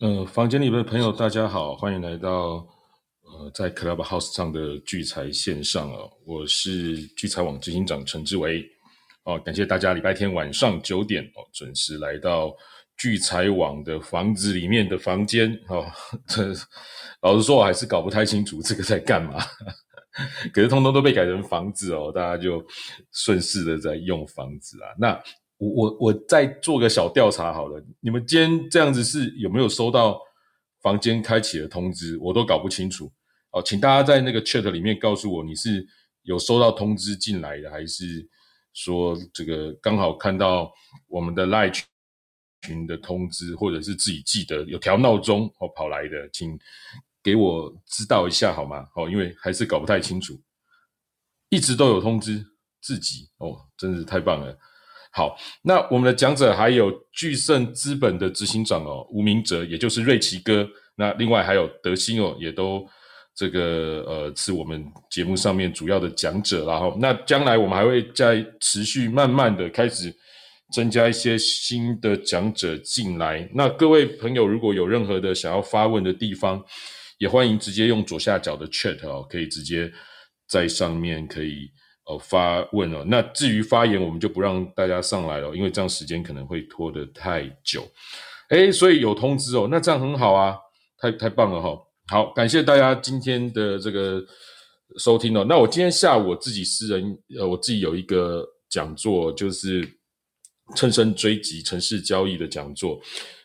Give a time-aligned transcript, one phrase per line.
[0.00, 2.66] 呃，房间里的朋友，大家好，欢迎来到
[3.20, 8.64] 呃，在 Clubhouse 上的聚财线上哦，我是聚财网执行长陈志伟。
[9.24, 12.50] 哦，感谢大家礼拜天晚上九点哦准时来到
[12.96, 15.52] 聚财网的房子里面的房间。
[15.68, 15.84] 哦，
[16.26, 16.46] 这
[17.20, 19.34] 老实说，我还是搞不太清楚这个在干嘛，
[20.54, 22.64] 可是通通都被改成房子哦，大家就
[23.12, 25.22] 顺势的在用房子啊，那。
[25.60, 30.18] 我我我再做个小调查好了，你们今天这样子是有没有收到
[30.80, 32.16] 房间开启的通知？
[32.18, 33.12] 我都搞不清楚
[33.50, 35.86] 哦，请大家在那个 chat 里面告诉我，你是
[36.22, 38.26] 有收到通知进来的，还是
[38.72, 40.72] 说这个刚好看到
[41.08, 41.82] 我们的 live
[42.62, 46.58] 群的通知，或者是自己记得有调闹钟哦跑来的，请
[47.22, 48.88] 给我知道一下好吗？
[48.96, 50.40] 哦，因为还是搞不太清楚，
[51.50, 52.42] 一直都有通知
[52.80, 54.58] 自己哦，真是太棒了。
[55.12, 60.68] 好，那我们的讲者还有巨盛资本的执行长哦，吴明哲，也就是瑞奇哥。
[60.96, 62.86] 那另外还有德兴哦，也都
[63.34, 70.14] 这个呃是我们节目上面主要的讲者然后，那将来我们还会再持续慢慢的开始
[70.72, 73.48] 增加一些新的讲者进来。
[73.52, 76.62] 那各位朋友如果有任何的想要发问的地方，
[77.18, 79.90] 也欢迎直接用左下角的 chat 哦，可以直接
[80.48, 81.68] 在上面可以。
[82.10, 87.86] 哦，发问哦，那至于发言，我们就不让大家上来了，因为这样时间可能会拖得太久。
[88.48, 90.56] 哎，所以有通知哦，那这样很好啊，
[90.98, 91.78] 太太棒了哈。
[92.08, 94.20] 好，感谢大家今天的这个
[94.98, 95.46] 收听哦。
[95.48, 99.88] 那我今天下午我自己私人呃，我自己有一个讲座，就是
[100.74, 103.00] 趁胜追击城市交易的讲座。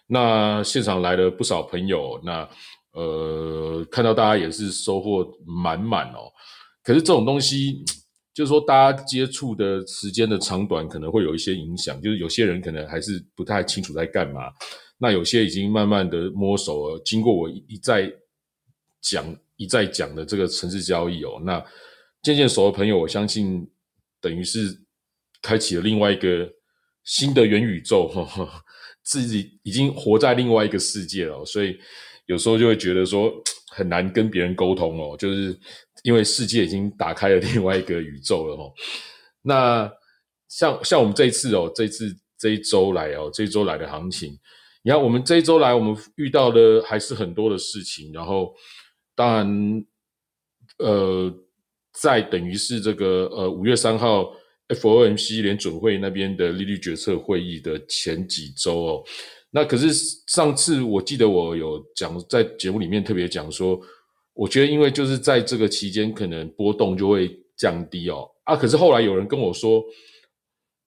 [0.08, 2.50] 那现场来了不少朋友，那
[2.94, 6.32] 呃，看到大家也是收获满满哦。
[6.84, 7.84] 可是这种东西。
[8.36, 12.02] 就是说，大家接触的时间的长短可能会有一些影响。
[12.02, 14.52] 就是有些人可能还是不太清楚在干嘛，
[14.98, 17.02] 那有些已经慢慢的摸熟了。
[17.06, 18.12] 经过我一再
[19.00, 19.26] 讲、
[19.56, 21.66] 一再讲的这个城市交易哦，那
[22.24, 23.66] 渐渐熟的朋友，我相信
[24.20, 24.82] 等于是
[25.42, 26.52] 开启了另外一个
[27.06, 28.12] 新的元宇宙，
[29.02, 31.46] 自己已经活在另外一个世界了。
[31.46, 31.80] 所以
[32.26, 33.34] 有时候就会觉得说
[33.70, 35.58] 很难跟别人沟通哦，就是。
[36.06, 38.72] 因为世界已经打开了另外一个宇宙了哦。
[39.42, 39.92] 那
[40.48, 44.38] 像像我们这一次哦，这次这一周来哦，这一周来的行情，
[44.84, 48.14] 你看我们这一周来，我们遇到的还是很多的事情。
[48.14, 48.54] 然后
[49.16, 49.86] 当然，
[50.78, 51.34] 呃，
[51.92, 54.32] 在等于是这个呃五月三号
[54.68, 59.04] FOMC 联准会那边的利率决策会议的前几周哦。
[59.50, 59.92] 那可是
[60.28, 63.82] 上次我记得我有讲在节目里面特别讲说。
[64.36, 68.30] 我觉得，因为就是在这个期间，可能波动就会降低哦。
[68.44, 69.82] 啊，可是后来有人跟我说，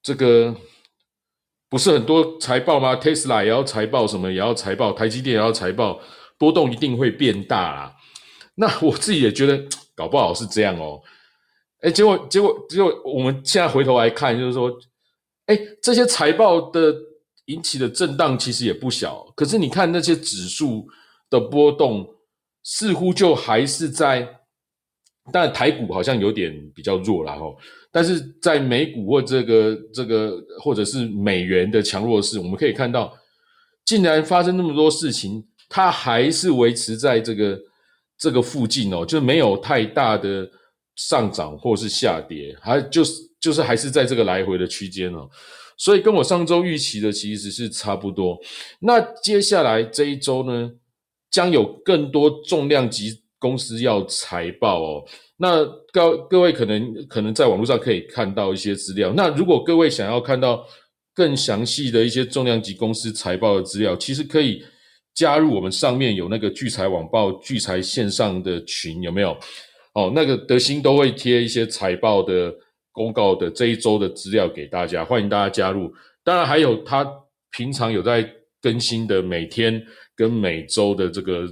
[0.03, 0.55] 这个
[1.71, 5.99] 不是很多财报吗？Tesla 也要财报，什么也要财报，台积电也要财报，
[6.37, 7.97] 波动一定会变大啦。
[8.57, 9.67] 那我自己也觉得，
[9.97, 11.01] 搞不好是这样哦。
[11.81, 14.71] 哎，结果结果结果，我们现在回头来看，就是说，
[15.47, 16.95] 哎，这些财报的
[17.47, 19.25] 引起的震荡其实也不小。
[19.35, 20.87] 可是你看那些指数
[21.31, 22.15] 的波动。
[22.71, 24.29] 似乎就还是在，
[25.33, 27.47] 但台股好像有点比较弱了哈。
[27.91, 33.11] 但是在美股或这个这个或者是美元的强弱势，我们可以看到，
[33.87, 37.59] 竟然发生那么多事情，它还是维持在这个
[38.19, 40.47] 这个附近哦，就没有太大的
[40.95, 45.27] 上涨或是下跌，还就是就是还是在这个来回的区间哦。
[45.79, 48.39] 所以跟我上周预期的其实是差不多。
[48.79, 50.71] 那接下来这一周呢？
[51.31, 55.05] 将有更多重量级公司要财报哦。
[55.37, 59.13] 那各各位可能可能在网络上可以看到一些资料。
[59.17, 60.67] 那如果各位想要看到
[61.15, 64.65] 更详细的一些重量级公司财报的资料，其实可以
[65.15, 69.37] 加入我们上面有那个聚财网报聚财线上的群，有没有？
[69.95, 72.55] 哦，那个德兴都会贴一些财报的
[72.93, 75.93] 公告的这一周的资料给大家，欢迎大家加入。
[76.25, 77.09] 当然还有他
[77.53, 78.29] 平常有在
[78.61, 79.85] 更新的每天。
[80.19, 81.47] 跟每周的这个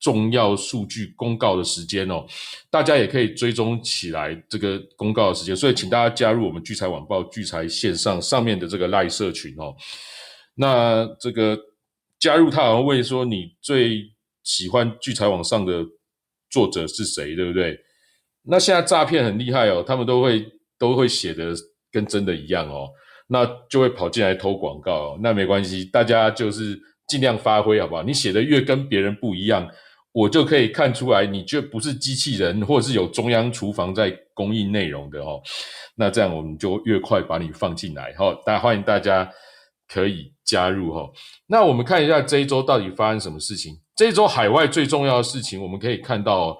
[0.00, 2.26] 重要数据公告的时间哦，
[2.68, 9.72] 大家也可以追踪起来这个公告的时间，所以请大家加入我们聚财晚报聚财线上上面的这个赖社群哦。
[10.56, 11.56] 那这个
[12.18, 14.10] 加入他好像问说你最
[14.42, 15.86] 喜欢聚财网上的
[16.50, 17.78] 作者是谁，对不对？
[18.42, 20.44] 那现在诈骗很厉害哦，他们都会
[20.76, 21.54] 都会写的
[21.92, 22.88] 跟真的一样哦，
[23.28, 26.80] 那就会跑进来偷广告，哦那没关系，大家就是。
[27.08, 28.02] 尽量发挥好不好？
[28.02, 29.66] 你写的越跟别人不一样，
[30.12, 35.40] 我就可以看出来你就不是机器人，或者是有中央厨房在供应内容的哦。
[35.96, 38.32] 那这样我们就越快把你放进来哈。
[38.44, 39.28] 大家欢迎大家
[39.88, 41.10] 可以加入哈。
[41.46, 43.74] 那我们看一下这一周到底发生什么事情。
[43.96, 46.56] 这一周海外最重要的事情，我们可以看到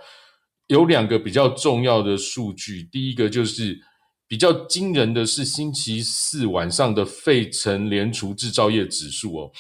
[0.69, 2.89] 有两个比较重要的数据。
[2.91, 3.79] 第一个就是
[4.27, 9.51] 比较惊人的是星期四晚上的费城联储制造业指数哦。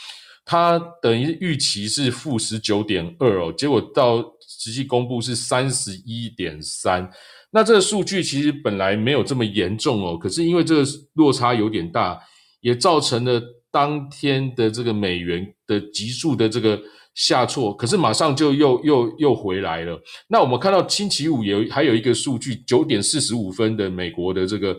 [0.50, 7.06] 它等于预期是负十九点二哦，结果到实际公布是三十一点三。
[7.50, 12.18] 那这个数据其实本来没有这么严重哦，可是因为这个落差有点大，
[12.62, 16.80] 也造成了当天的这个美元的急速的这个
[17.14, 20.00] 下挫，可是马上就又又又回来了。
[20.28, 24.74] 那我们看到星期五有还有一个数据，九点四十五分的美国的这个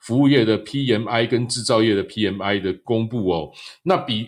[0.00, 3.52] 服务业的 PMI 跟制造业的 PMI 的公布哦，
[3.84, 4.26] 那比。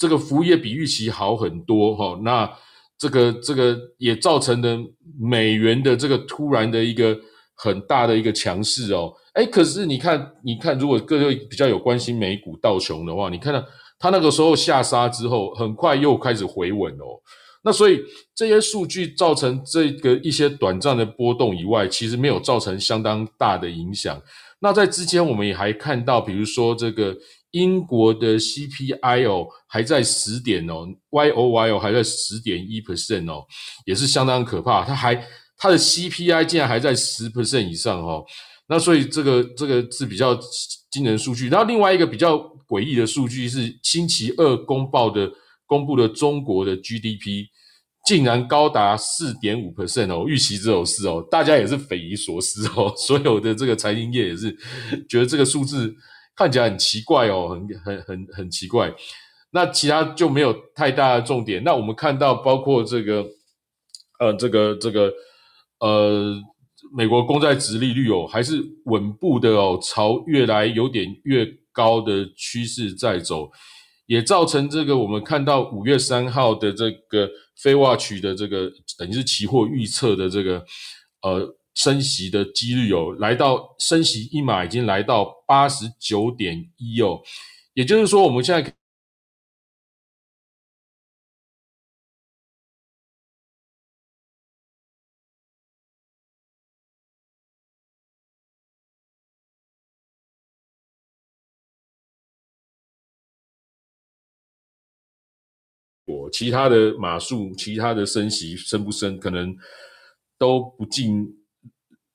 [0.00, 2.50] 这个服务业比预期好很多哈，那
[2.96, 4.78] 这个这个也造成了
[5.20, 7.14] 美元的这个突然的一个
[7.54, 13.62] 很大的一个强势哦，哎，可是你看，你看，如果各位比较有关心美股道琼的话，你看到
[13.98, 17.20] 它那个时候下杀之后，很快又开始回稳哦，
[17.62, 18.00] 那所以
[18.34, 24.18] 这些数据造成这个一些短暂的波动以外，其实没有造成相当大的影响。
[24.60, 27.14] 那在之前我们也还看到，比如说这个。
[27.52, 33.44] 英国的 CPI 哦还在十点哦，Y O Y 哦还在十点一 percent 哦，
[33.84, 34.84] 也是相当可怕。
[34.84, 35.14] 它还
[35.56, 38.24] 它的 CPI 竟然还在十 percent 以上哦，
[38.68, 40.38] 那所以这个这个是比较
[40.90, 41.48] 惊人数据。
[41.48, 42.38] 然后另外一个比较
[42.68, 45.28] 诡异的数据是星期二公报的
[45.66, 47.46] 公布的中国的 GDP
[48.06, 54.56] 竟然高达四点五 percent 哦，预期只有四哦，大家也是匪夷所思哦，所有的这个财经业也是
[55.08, 55.92] 觉得这个数字。
[56.40, 58.90] 看起来很奇怪哦，很很很很奇怪。
[59.50, 61.62] 那其他就没有太大的重点。
[61.62, 63.26] 那我们看到，包括这个，
[64.18, 65.12] 呃，这个这个，
[65.80, 66.34] 呃，
[66.96, 73.50] 美国公债值利率哦，还是稳步的哦，朝越来有点越高的趋势在走，
[74.06, 77.28] 也造成这个我们看到五月三号的这个
[77.62, 80.64] 非挂取的这个等于是期货预测的这个，
[81.20, 81.54] 呃。
[81.74, 87.20] 升息的几率有来到升息一码已经来到八十九点一哦，
[87.74, 88.74] 也就是说我们现在
[106.06, 109.56] 我其他的码数，其他的升息升不升，可能
[110.36, 111.39] 都不尽。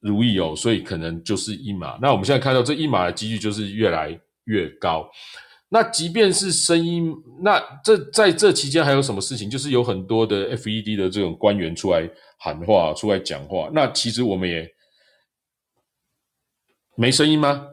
[0.05, 1.97] 如意哦，所以可能就是一码。
[1.99, 5.09] 那我们现在看到这一码的几率就是越来越高。
[5.67, 7.11] 那即便是声音，
[7.41, 9.49] 那这在这期间还有什么事情？
[9.49, 12.07] 就是有很多的 FED 的这种官员出来
[12.37, 13.67] 喊话、出来讲话。
[13.73, 14.69] 那其实我们也
[16.95, 17.65] 没声音吗？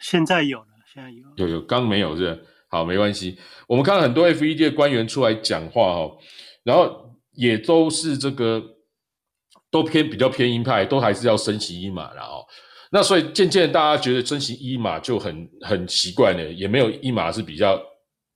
[0.00, 1.26] 现在有了，现在有。
[1.34, 2.46] 有有，刚没有是？
[2.68, 3.36] 好，没关系。
[3.66, 6.16] 我们看到很多 FED 的官员出来讲话哦，
[6.62, 8.75] 然后也都是这个。
[9.70, 12.44] 都偏比较偏鹰派，都还是要升息一码的哦。
[12.92, 17.78] 那所以渐渐大家觉得升息一码就很很习惯了，也没有一码是比较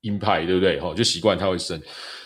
[0.00, 0.78] 鹰派，对不对？
[0.80, 1.80] 哈，就习惯它会升。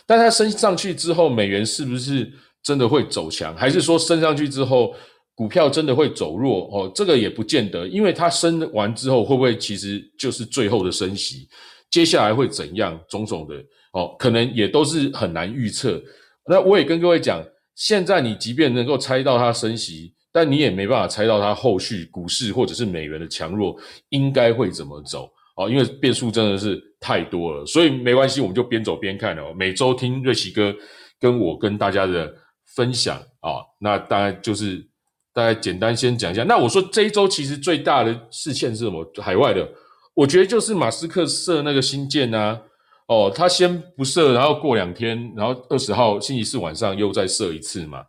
[0.06, 3.54] 但它升上去之后，美元是不是真的会走强？
[3.54, 4.94] 还是说升上去之后，
[5.34, 6.66] 股票真的会走弱？
[6.72, 11.46] 哦，这个也不见得，因为它升完之后，会不会其实就是最后的升息？
[11.90, 12.98] 接下来会怎样？
[13.08, 13.54] 种种的
[13.92, 16.02] 哦，可能也都是很难预测。
[16.48, 17.44] 那我也跟各位讲。
[17.74, 23.76] 现在你即便能够猜到它升息，但你也没办法猜到它后续股市或者是美元的强弱
[24.10, 27.66] 应该会怎么走哦，因为变数真的是太多了。
[27.66, 29.52] 所以没关系，我们就边走边看哦。
[29.56, 30.74] 每周听瑞奇哥
[31.18, 32.32] 跟我跟大家的
[32.76, 34.86] 分享啊，那大概就是
[35.32, 36.44] 大概简单先讲一下。
[36.44, 39.04] 那我说这一周其实最大的事件是什么？
[39.20, 39.68] 海外的，
[40.14, 42.60] 我觉得就是马斯克设那个新建啊。
[43.06, 48.04] 哦，他先不设，然后过两天，然后二十号星期四晚上又再设一次嘛。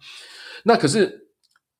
[0.63, 1.27] 那可是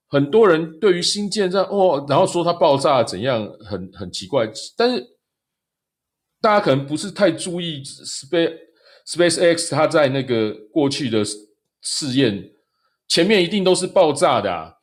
[0.10, 4.50] 很多人对于新建这哦，然后说它爆炸怎样，很很奇怪。
[4.76, 5.06] 但是
[6.42, 8.54] 大家可能不是太注意 Space
[9.08, 11.24] Space X 它在那个过去的
[11.82, 12.52] 试验
[13.08, 14.54] 前面一定都是爆炸的。
[14.54, 14.74] 啊。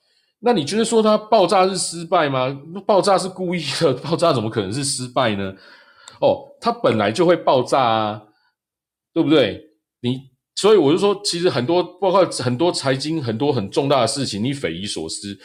[0.41, 2.59] 那你觉得说它爆炸是失败吗？
[2.87, 5.55] 爆炸是故意的，爆炸怎么可能是失败呢？
[6.23, 8.23] 哦，它本来就会爆炸啊，
[9.13, 9.61] 对不对？
[10.01, 10.21] 你
[10.55, 15.37] 所以我就说，其实很多包括很多财经很多很重大的事情，你匪夷所思，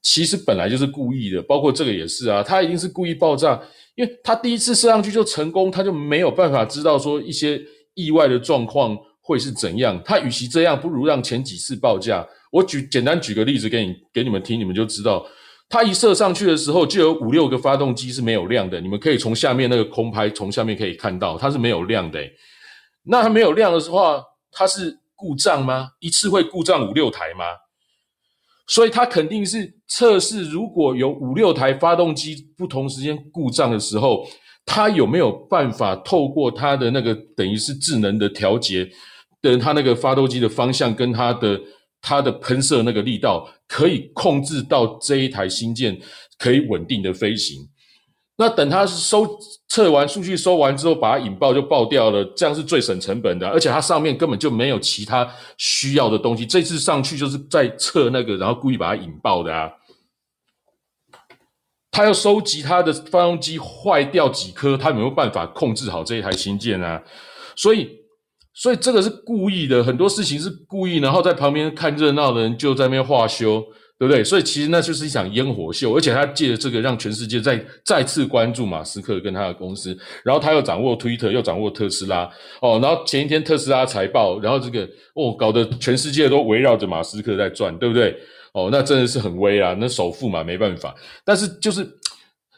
[0.00, 1.42] 其实本来就是故意的。
[1.42, 3.60] 包括这个也是啊，它一定是故意爆炸，
[3.96, 7.60] 因为它第一次射上去就成功，他就没有办法知道说一些
[7.94, 10.00] 意外的状况会是怎样。
[10.04, 12.26] 他与其这样，不如让前几次报价。
[12.50, 15.26] 我举简单举个例子给你给你们听，你们就知道。
[15.68, 18.80] 它一射上去的时候，就有五六个发动机是没有亮的。
[18.80, 22.20] 你们可以从下面那个空拍，从下面可以看到，它是没有亮的。
[23.04, 25.88] 那它没有亮的话，它是故障吗？
[25.98, 27.44] 一次会故障五六台吗？
[28.68, 34.24] 所以它肯定是测试，如果有五六台发动机不同时间故障的时候，
[34.64, 38.88] 它有没有办法透过它的那个等于是智能的调节
[39.42, 41.60] 的，它那个发动机的方向跟它的。
[42.06, 45.98] 它的喷射那个力道可以控制到这一台新舰
[46.38, 47.66] 可以稳定的飞行。
[48.36, 49.26] 那等它收
[49.68, 53.48] 测完数据收完之后，把它引爆就爆掉了，这样是最省成本的。
[53.48, 59.72] 而且它上面根本就没有其他需要的东西，这次上去就是在测那个，然后故意把它引爆的啊。
[61.90, 67.02] 他要收集它的发动机坏掉几颗，他有没有办法控制好这一台新舰啊？
[67.56, 68.03] 所以。
[68.54, 73.60] 所以这个是故意的，很多事情是故意，然后在旁边看热闹的人就在那边画修，
[73.98, 74.22] 对不对？
[74.22, 82.30] 所以其实那就是一场烟火秀，而且他借着这个让全世界再再次关注马斯克跟他的公司，然后他又掌握 Twitter，又掌握特斯拉，
[82.62, 88.16] 哦，然后前一天特斯拉财报，然后这个哦，搞得全世界都围绕着马斯克在转，对不对？
[88.52, 90.94] 哦，那真的是很威啊，那首富嘛，没办法，
[91.24, 91.84] 但是就是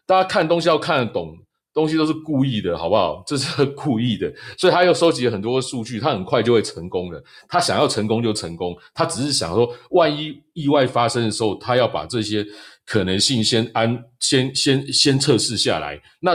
[0.06, 1.34] 大家看东西要看得懂。
[1.76, 3.22] 东西都是故意的，好不好？
[3.28, 7.22] 这是故意的，所以他又收集了很多数据，他很快就会成功了。
[7.46, 12.42] 他想要成功就成功，他只是想说，万一意外发生的时候，他要把这些
[12.86, 16.00] 可能性先安、先、先、先测试下来。
[16.20, 16.34] 那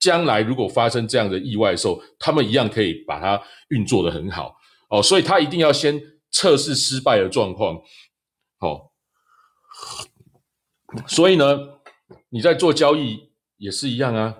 [0.00, 4.56] 将来如果发生这样的意外的时候，他们一样可以把它运作的很好
[4.88, 5.00] 哦。
[5.00, 6.00] 所以他一定要先
[6.32, 7.80] 测试失败的状况，
[8.58, 8.90] 好。
[11.06, 11.56] 所以呢，
[12.30, 14.34] 你在做交易也是一样啊。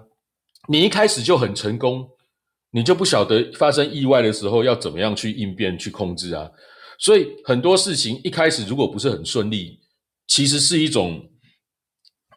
[0.70, 2.08] 你一开始就很成功，
[2.70, 6.48] 你就不晓得发生意外的时候要怎么样去应变、去控制啊。
[6.96, 9.80] 所以很多事情一开始如果不是很顺利，
[10.28, 11.28] 其实是一种，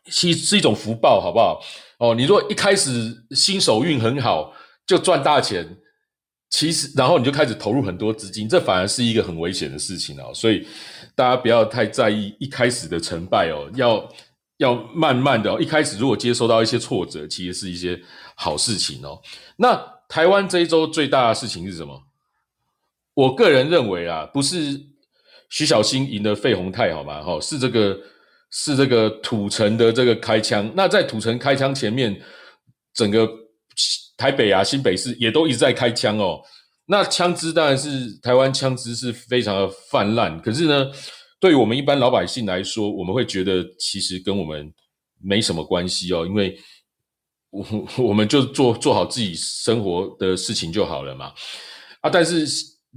[0.07, 1.61] 是是一种福报，好不好？
[1.99, 4.51] 哦，你如果一开始新手运很好，
[4.87, 5.77] 就赚大钱，
[6.49, 10.33] 其实然后你就开始投入很多资金，这反而是一个很危险的事情哦。
[10.33, 10.65] 所以
[11.13, 14.09] 大家不要太在意一开始的成败哦，要
[14.57, 15.61] 要慢慢的。
[15.61, 18.01] 一开始如果接受到一些挫折，其实是一些。
[18.35, 19.21] 好事情哦，
[19.57, 19.75] 那
[20.09, 22.01] 台湾这一周最大的事情是什么？
[23.15, 24.79] 我个人认为啊，不是
[25.49, 27.21] 徐小新赢了费宏泰，好吗？
[27.21, 27.99] 哈，是这个
[28.51, 30.71] 是这个土城的这个开枪。
[30.75, 32.19] 那在土城开枪前面，
[32.93, 33.27] 整个
[34.17, 36.41] 台北啊、新北市也都一直在开枪哦。
[36.85, 40.91] 那枪支当然是台湾枪支是非常的泛滥，可是呢，
[41.39, 44.71] 对于我们一般老百姓来说，我们会觉得其实跟我们
[45.21, 46.55] 没什么关系哦，因为。
[47.53, 47.65] 我
[48.09, 51.31] 我们就做做好自己生活的事情就好了嘛，
[52.01, 52.09] 啊！
[52.09, 52.45] 但是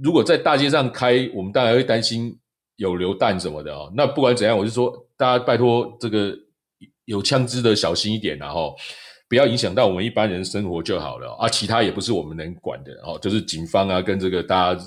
[0.01, 2.35] 如果在大街上开，我们当然会担心
[2.77, 3.93] 有流弹什么的哦。
[3.95, 6.35] 那不管怎样，我就说大家拜托这个
[7.05, 8.75] 有枪支的小心一点，然后
[9.29, 11.47] 不要影响到我们一般人生活就好了啊。
[11.47, 14.81] 其他也不是我们能管的哦，就是警方啊跟这个大家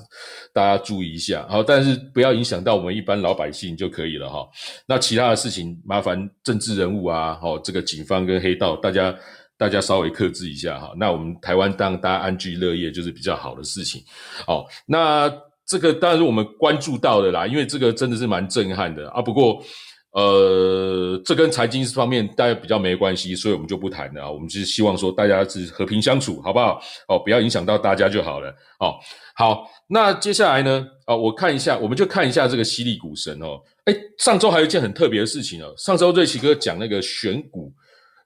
[0.53, 4.49] 大家注意一下，好，但是不要影响到我们一般老百姓就可以了哈。
[4.87, 9.17] 那其他的事情麻烦政治人物啊，哦，这个警方跟黑道大家。
[9.61, 14.03] 大家稍微克制一下哈，那我们台湾当大家安居乐业就是比较好的事情。
[14.47, 15.31] 哦，那
[15.67, 19.21] 这个当然是我们关注到的啦，因为这个真的是蛮震撼的啊。
[19.21, 19.63] 不过，
[20.13, 24.31] 呃，这跟财经方面大家比较没关系，所以我们就不谈了啊。
[24.31, 26.81] 我们就是希望说大家是和平相处，好不好？
[27.09, 28.49] 哦，不要影响到大家就好了。
[28.79, 28.95] 哦，
[29.37, 30.87] 好，那接下来呢？
[31.05, 33.61] 啊，我看一下，我们就看一下这个犀利股神哦。
[33.85, 37.71] 哎，上周还有一件很特别的事情哦，上周瑞奇哥讲那个选股。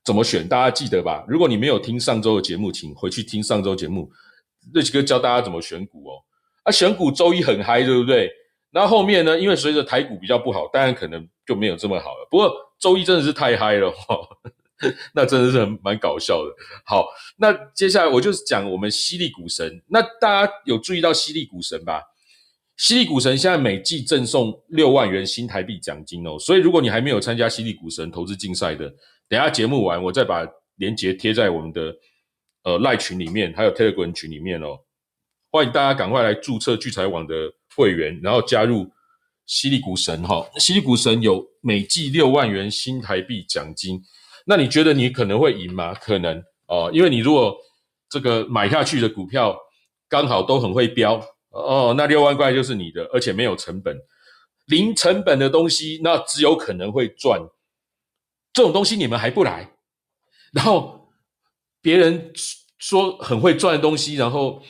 [0.05, 0.47] 怎么选？
[0.47, 1.25] 大家记得吧？
[1.27, 4.11] 如果你没有听上周的节目，请回去听上周节目。
[4.73, 6.23] 瑞奇哥教大家怎么选股哦。
[6.65, 8.31] 啊，选股周一很嗨，对不对？
[8.71, 9.39] 那后面呢？
[9.39, 12.27] 因为随着台股比较不好，当然可能就没有这么好了。
[12.31, 13.93] 不过周一真的是太嗨了，
[15.15, 16.51] 那真的是很蛮搞笑的。
[16.85, 17.07] 好，
[17.39, 19.83] 那接下来我就是讲我们犀利股神。
[19.89, 22.03] 那大家有注意到犀利股神吧？
[22.77, 26.37] 犀利股神现在每季赠送六万元新台币奖金哦。
[26.39, 28.93] 所以如果你还没有参加犀利股神投资竞赛的，
[29.29, 31.95] 等下节目完，我再把链接贴在我们的
[32.63, 34.79] 呃赖群里面，还有 Telegram 群里面哦。
[35.51, 37.35] 欢迎大家赶快来注册聚财网的
[37.77, 38.91] 会员，然后加入
[39.47, 40.45] 犀利股神哈。
[40.57, 44.03] 犀利股神有每季六万元新台币奖金，
[44.47, 45.95] 那你觉得你可能会赢吗？
[45.95, 47.57] 可能哦，因为你如果
[48.09, 49.57] 这个买下去的股票
[50.09, 53.97] 刚好都很会飙哦，那六万块就是你的，而且没有成本，
[54.67, 57.41] 零成本的东西，那只有可能会赚。
[58.55, 59.69] 这种东西你们还不来，
[60.53, 61.11] 然后
[61.83, 62.33] 别人
[62.79, 64.63] 说很会赚的东西，然后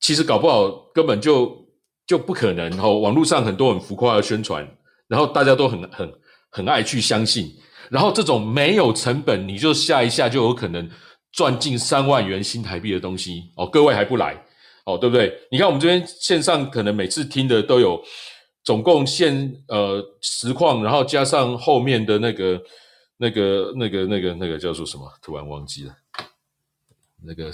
[0.00, 1.66] 其实搞不好根本就
[2.06, 2.70] 就不可能。
[2.70, 4.66] 然后网络上很多很浮夸的宣传，
[5.08, 6.12] 然后大家都很很
[6.50, 7.52] 很爱去相信。
[7.90, 10.88] 然后这种没有成本，你就下一下就有可能
[11.32, 13.66] 赚近三万元新台币的东西哦。
[13.66, 14.42] 各位还不来
[14.86, 15.32] 哦，对不对？
[15.50, 18.02] 你看我们这边线上可能每次听的都有，
[18.64, 22.58] 总共现呃实况，然后加上后面的那个
[23.22, 25.08] 那个那个那个那个叫做什么？
[25.22, 25.94] 突然忘记了，
[27.22, 27.52] 那个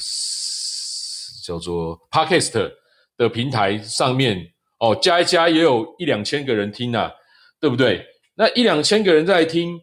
[1.44, 2.72] 叫做 Podcast
[3.18, 7.12] 的平台上面哦，加一加也有一两千个人听啊，
[7.60, 8.02] 对不对？
[8.34, 9.78] 那一两千个人在听。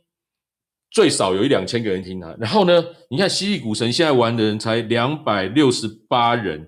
[0.92, 2.82] 最少有一两千个人听他，然后呢？
[3.10, 6.66] 你看犀利股神现在玩的人才两百六十八人，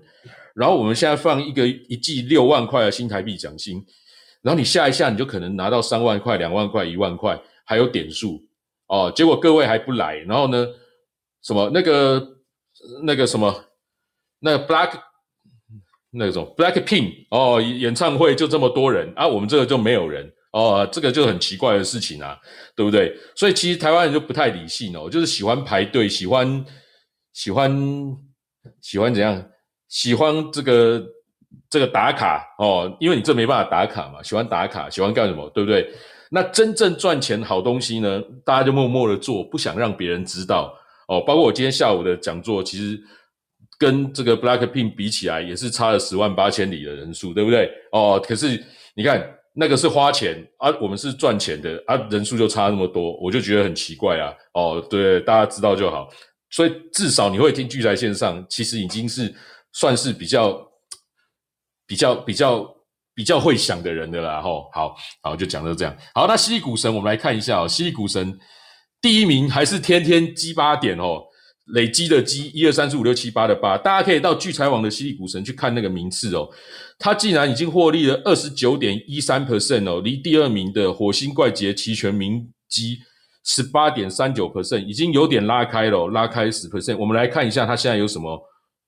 [0.54, 3.82] 然后我们现在放一个一季六万块的新台币奖金，
[4.42, 8.38] 然后你下一下你就可能拿到三万块、两万块、一万块，还有点数
[8.88, 9.12] 哦。
[9.14, 10.66] 结果各位还不来，然后呢？
[11.40, 12.20] 什么那个
[13.04, 13.64] 那个什么
[14.40, 14.90] 那 Black
[16.10, 20.30] 那种 Black Pink 哦，演唱会就这么多人啊，我们这个就没有人。
[20.50, 22.36] 哦，这个就很奇怪的事情啊，
[22.74, 23.14] 对不对？
[23.36, 26.64] 所以其实台湾人就不太理性哦，就是喜欢排队，喜欢
[27.34, 27.70] 喜欢
[28.80, 29.50] 喜欢怎样？
[29.88, 31.02] 喜欢这个
[31.70, 35.88] 这个打卡哦，因为你这没办法打卡嘛，喜欢打卡，喜欢干什么，对不对？
[36.30, 40.74] 那真正赚钱好东西呢，大家就默默的做，不想让别人知道
[41.08, 41.20] 哦。
[41.20, 43.00] 包括我今天下午的讲座，其实
[43.78, 47.70] 跟这个 Blackpink 比起来，也是差了十万八千里的人数，对不对？
[47.92, 49.34] 哦，可是你看。
[49.60, 54.32] 那个是花钱啊，我们是赚钱的啊，人数就差那么多，我就觉得很奇怪啊。
[54.52, 56.08] 哦，对，大家知道就好。
[56.48, 59.34] 所以至少你会听聚财线上，其实已经是
[59.72, 60.64] 算是比较
[61.88, 62.72] 比较比较
[63.18, 64.40] 比较会想的人的啦。
[64.40, 65.92] 吼，好好就讲到这样。
[66.14, 67.66] 好，那犀利股神，我们来看一下哦。
[67.66, 68.38] 犀利股神
[69.00, 71.24] 第一名还是天天积八点哦。
[71.74, 76.48] 累积的积一二三四五六七八的八，大家可以到聚财网的犀利股神去看那个名次哦。
[76.98, 82.96] 它竟然已经获利了二十九点一三 percent 哦，离第二名的火星怪杰期权明基
[83.44, 86.96] 十八点三九 percent 已经有点拉开了，拉开十 percent。
[86.96, 88.40] 我们来看一下它现在有什么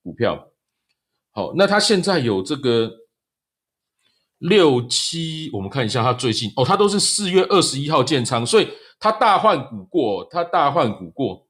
[0.02, 0.42] 股票。
[1.32, 2.90] 好，那它现在有这个
[4.40, 11.46] 六七，我们看一下他最近哦，他都是四月二十一号建仓，所以他大换股过，他大换股过。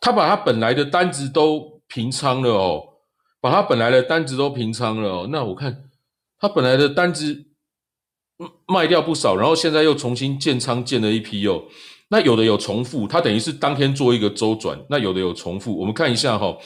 [0.00, 2.82] 他把他本来的单子都平仓了哦，
[3.40, 5.26] 把他本来的单子都平仓了。
[5.28, 5.90] 那我看
[6.38, 7.46] 他本来的单子
[8.66, 11.62] 卖掉不少，然后现在又重新建仓建了一批哦。
[12.08, 14.78] 那有的有重复，他等于是当天做一个周转。
[14.90, 16.56] 那有的有重复，我们看一下哈，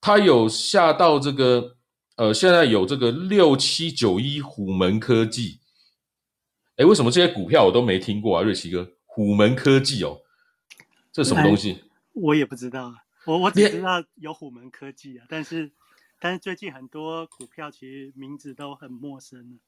[0.00, 1.76] 他有下到这个
[2.16, 5.60] 呃，现在有这个六七九一虎门科技。
[6.76, 8.42] 哎，为什么这些股票我都没听过啊？
[8.42, 10.20] 瑞奇哥，虎门科技哦，
[11.12, 11.84] 这什么东西？
[12.14, 12.94] 我也不知道，
[13.26, 15.70] 我我只知道有虎门科技啊，但是
[16.18, 19.58] 但是最近很多股票其实名字都很陌生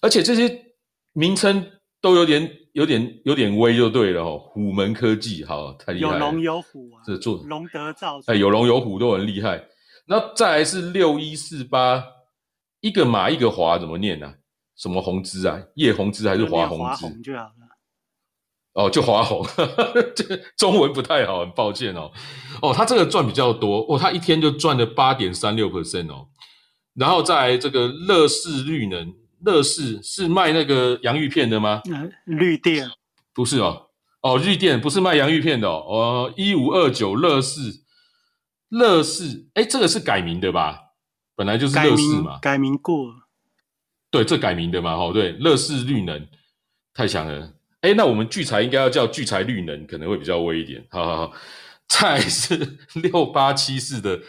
[0.00, 0.74] 而且这些
[1.12, 1.66] 名称
[2.00, 9.66] 都有点有点有点微就对了哦，虎门科技好太厉害了，有龙有虎啊，这做龙德造哎，有龙有虎都很厉害。
[10.06, 12.04] 那再来是六一四八，
[12.80, 14.34] 一个马一个华怎么念呢？
[14.76, 15.58] 什么红枝啊？
[15.76, 17.22] 叶红枝还是华红枝？
[17.22, 17.50] 就好了。
[18.74, 19.46] 哦，就华红，
[20.16, 22.10] 这中文不太好，很抱歉哦。
[22.60, 26.26] 哦，他这个赚比较多哦，他一天就赚了八点三六 percent 哦。
[26.94, 29.14] 然后在这个乐视绿能，
[29.44, 31.82] 乐视是卖那个洋芋片的吗？
[32.24, 32.90] 绿电
[33.32, 33.90] 不是哦，
[34.22, 35.84] 哦，绿电不是卖洋芋片的哦。
[35.88, 37.60] 哦，一五二九乐视，
[38.74, 40.80] 乐视，哎，这个是改名的吧？
[41.36, 43.14] 本来就是乐视嘛，改名过。
[44.10, 46.26] 对，这改名的嘛，哦，对，乐视绿能
[46.92, 47.52] 太强了。
[47.82, 50.84] 哎，那我们聚财应该要叫聚财绿能，可能会比较威一点。
[50.90, 51.32] 好好好，
[51.88, 54.20] 再是六八七四的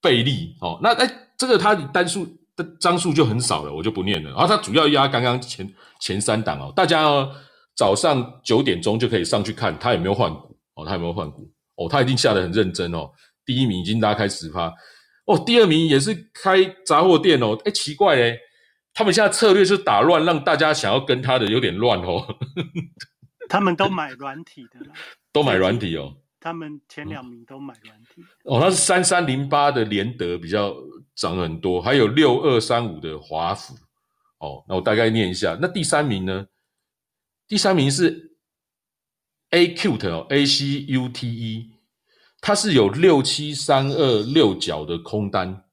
[0.00, 4.30] 贝利，哦，那哎，这个它单数的张数就很少了，我就不念了。
[4.30, 5.68] 然后它主要压刚刚前
[6.00, 7.04] 前三档哦，大家
[7.74, 13.10] 早上九点钟就可以上去看它有没有换股哦，它有没有换股哦，它一定下的很认真哦。
[13.44, 14.72] 第一名已经拉开十趴
[15.26, 18.38] 哦，第二名也是开杂货店哦，哎，奇怪嘞。
[18.94, 22.26] 他们现在策略是打乱，让大家想要跟他的有点乱哦。
[23.48, 24.80] 他们都买软体的，
[25.32, 26.14] 都买软体哦。
[26.38, 28.22] 他们前两名都买软体。
[28.44, 30.76] 哦，那是三三零八的联德比较
[31.14, 33.74] 涨很多，还有六二三五的华府。
[34.38, 35.56] 哦，那我大概念一下。
[35.62, 36.46] 那第三名呢？
[37.48, 38.36] 第三名是
[39.50, 41.71] Acute 哦，A C U T E，
[42.42, 45.64] 它是有六七三二六角的空单，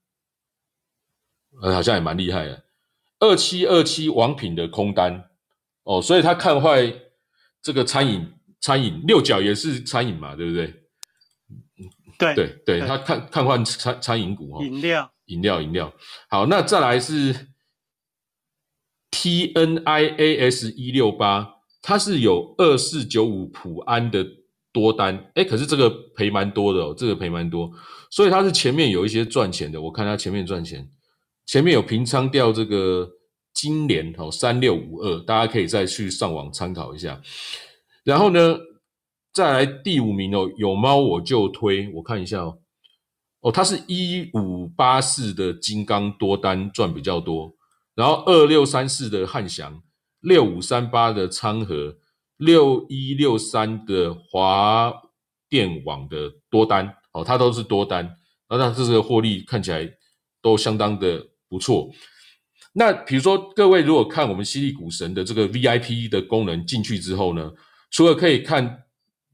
[1.63, 2.63] 呃，好像也蛮厉害的。
[3.17, 5.29] 二七二七王品的空单
[5.83, 6.93] 哦，所以他看坏
[7.61, 10.73] 这个餐饮，餐饮六角也是餐饮嘛，对不对？
[12.19, 15.91] 对对对，他看看坏餐餐饮股哈，饮料饮料饮料。
[16.29, 17.47] 好，那再来是
[19.09, 24.23] T N I A S 一六八，它是有二四九五普安的
[24.79, 27.69] 多单，哎，可是这个赔蛮多的哦，这个赔蛮多，
[28.09, 30.89] 所以它是前面有一些赚钱的，我看它前面赚钱，
[31.45, 33.09] 前面有平仓掉这个
[33.53, 37.21] 金联哦三六五二，大家可以再去上网参考一下。
[38.05, 38.57] 然后呢，
[39.33, 42.59] 再来第五名哦，有猫我就推，我看一下哦，
[43.41, 47.53] 哦，它是一五八四的金刚多单赚比较多，
[47.95, 49.81] 然后二六三四的汉翔。
[50.21, 51.95] 六五三八的昌河，
[52.39, 54.93] 六一六三的华
[55.49, 58.15] 电网的多单，哦，它都是多单，
[58.49, 59.89] 那那这个获利看起来
[60.41, 61.91] 都相当的不错。
[62.71, 67.51] 那比如说各位如果看我们犀利股神的这个 VIP 的功能进去之后呢，
[67.91, 68.83] 除了可以看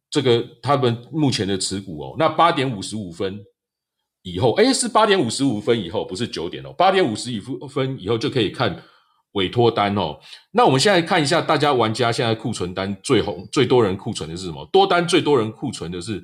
[0.09, 3.39] 这个他们目前的持股哦，那八点五十五分
[4.23, 7.29] 以后，哎，是八点五十五分以后，不是九点哦，八点五十
[7.61, 8.83] 五分以后就可以看。
[9.35, 10.19] 委托单哦，
[10.51, 14.67] 那我们现在看一下，大家玩家现在库存单最红、最多人库存的是什么？
[14.73, 16.21] 多单最多人库存的是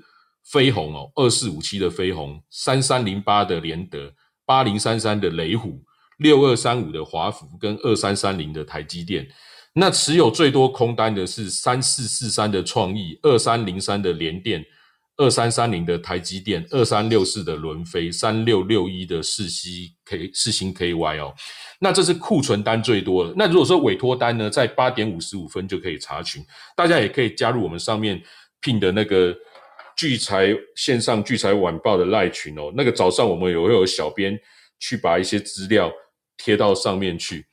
[0.51, 4.11] 飞鸿哦，二四五七的飞鸿，三三零八的联德，
[4.45, 5.81] 八零三三的雷虎，
[6.17, 9.27] 六二三五的华孚跟二三三零的台积电。
[9.73, 14.63] 那持有最多空单的是三四四三的创意，二三零三的联电。
[15.17, 21.33] 二三三零的台积电，二三六四的伦飞，三六六一的世熙 K 世星 KY 哦，
[21.79, 23.33] 那这是库存单最多的。
[23.37, 26.43] 那如果说委托单呢，在八点五十五分就可以查询，
[26.75, 28.21] 大家也可以加入我们上面
[28.59, 29.33] 聘的那个
[29.95, 32.71] 聚财线上聚财晚报的赖群哦。
[32.75, 34.37] 那个早上我们也会有小编
[34.79, 35.89] 去把一些资料
[36.37, 37.45] 贴到上面去。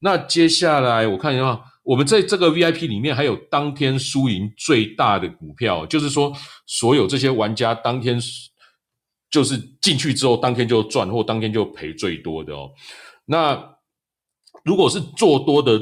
[0.00, 1.60] 那接下来我看一下。
[1.82, 6.30] 我们在这个 VIP 里面还有当天输赢最大的股票，就是说
[6.66, 8.20] 所有这些玩家当天
[9.30, 12.70] 就是进去之后当天就赚或当天就赔最多的哦。
[13.26, 13.76] 那
[14.64, 15.80] 如果是做多的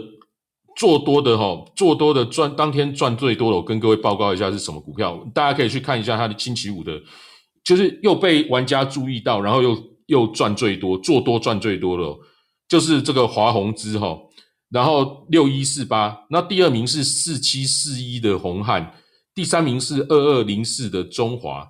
[0.77, 6.93] 做多的哈，做多的赚当天赚最多的，我跟各位报告一下是什么股票，大家可以去看一下它的星期五的，
[7.65, 12.19] 就是又被玩家注意到，然后又又赚最多，做多赚最多的，
[12.69, 14.17] 就是这个华宏资哈。
[14.71, 18.95] 然后六一四八，那第二名是四七四一的红汉，
[19.35, 21.67] 第三名是二二零四的中华。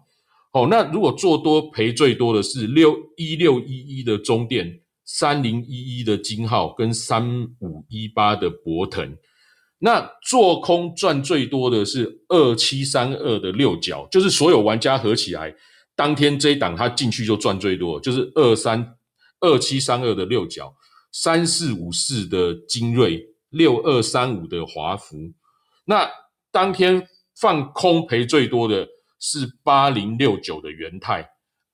[0.52, 9.16] 哦，那如果做多赔最多的是六一六一一的中电，三零一一的金浩跟三五一八的博腾。
[9.78, 15.54] 那做空赚最多的是二七三二的六角，就是所有玩家合起来，
[15.94, 18.94] 当天这一档他进去就赚最多，就是二三
[19.40, 20.74] 二七三二的六角。
[21.10, 25.32] 三四五四的精锐，六二三五的华孚，
[25.86, 26.06] 那
[26.52, 27.08] 当天
[27.40, 28.86] 放空赔最多的
[29.18, 31.28] 是八零六九的元泰，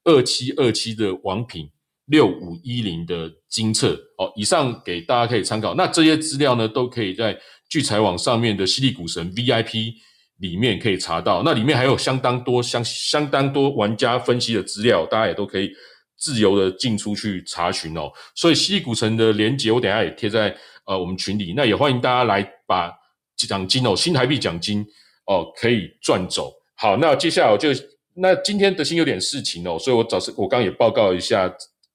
[0.05, 1.71] 二七二七的王品，
[2.07, 3.99] 六五一零的金策。
[4.19, 5.75] 哦，以上给大家可以参考。
[5.75, 9.93] 那这些资料呢，都可以在聚财网上面的犀利股神 VIP
[10.39, 11.43] 里面可以查到。
[11.45, 15.71] 那里面还有相当多相相当多玩家分析的资料，大家也都可以。
[16.17, 22.91] 自由的进出去查询哦，所以西古城的连接我等下也贴在呃我们群里，那也欢迎大家来把
[23.37, 24.87] 奖金哦，新台币奖金
[25.27, 26.51] 哦可以赚走。
[26.77, 27.71] 好，那接下来我就
[28.15, 31.53] 那今天德兴有点事情哦，所以我早是我刚也报告一下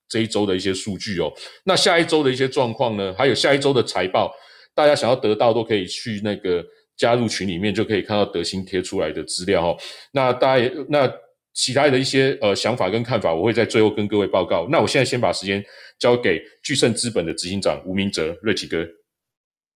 [0.08, 1.32] 这一周的一些数据哦，
[1.64, 4.34] 那下一周的一些状况呢，还有下一周的财报，
[4.74, 6.66] 大家想要得到都可以去那个
[6.98, 9.78] 加入群里面就可以看到德兴贴出来的资料哦。
[10.12, 11.12] 那大家也那。
[11.52, 14.68] 其他的一些呃想法跟看法，我会在最后跟各位报告。
[14.70, 15.62] 那我现在先把时间
[15.98, 18.88] 交给巨盛资本的执行长吴明哲瑞奇哥。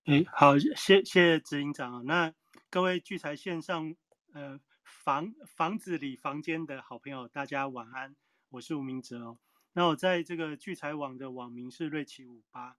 [0.06, 2.06] 哎，好，谢谢谢执行长。
[2.06, 2.32] 那
[2.70, 3.94] 各位聚财线上
[4.34, 4.58] 呃
[5.04, 8.16] 房房子里房间的好朋友，大家晚安，
[8.52, 9.38] 我是吴明哲哦。
[9.74, 12.78] 那我在这个聚财网的网名是瑞奇五八。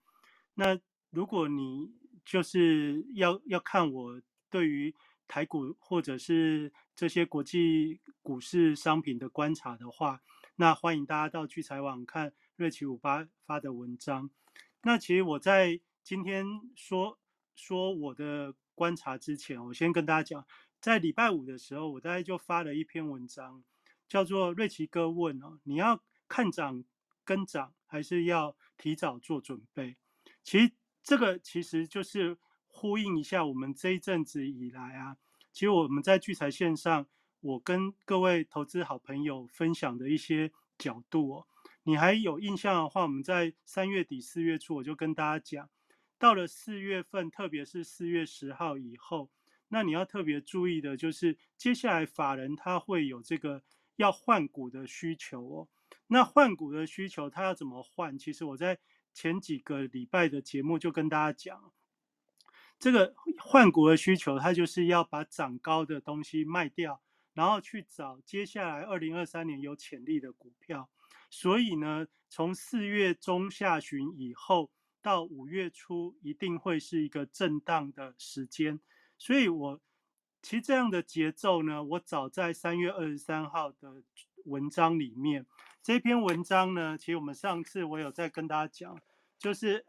[0.55, 1.93] 那如果你
[2.25, 4.95] 就是要要看我对于
[5.29, 10.23] 台股或者是这些国际股市商品的观察的话，
[10.57, 14.31] 那欢迎大家到聚财网看瑞奇五八发的文章。
[14.85, 17.19] 那其实我在今天说
[17.55, 20.47] 说我的观察之前，我先跟大家讲，
[20.85, 23.65] 在礼拜五的时候，我大概就发了一篇文章，
[24.07, 26.85] 叫做瑞奇哥问哦，你要看涨
[27.25, 29.97] 跟涨，还是要提早做准备？
[30.43, 30.71] 其实
[31.03, 32.37] 这个其实就是。
[32.77, 35.17] 呼应一下我们这一阵子以来啊，
[35.53, 37.07] 其实我们在聚财线上，
[37.41, 41.47] 我跟各位投资好朋友分享的一些角度哦，
[41.85, 45.71] 你还有印象的话，我们在三月底四月初我就跟大家讲，
[46.19, 49.31] 到了四月份，特别是四月十号以后，
[49.75, 53.61] 那你要特别注意的就是接下来法人他会有这个
[53.97, 55.69] 要换股的需求哦，
[56.07, 58.17] 那换股的需求他要怎么换？
[58.17, 58.79] 其实我在
[59.13, 61.73] 前几个礼拜的节目就跟大家讲。
[62.79, 70.89] 这个换股的需求，它就是要把涨高的东西卖掉，然后去找接下来二零二三年有潜力的股票。
[71.31, 74.71] 所以呢，从四月中下旬以后
[75.03, 78.79] 到五月初，一定会是一个震荡的时间。
[79.25, 79.81] 所以我
[80.43, 84.03] 其实这样的节奏呢，我早在三月二十三号的
[84.45, 85.47] 文章里面，
[85.83, 89.01] 这篇文章呢，其实我们上次我有在跟大家讲，
[89.39, 89.87] 就是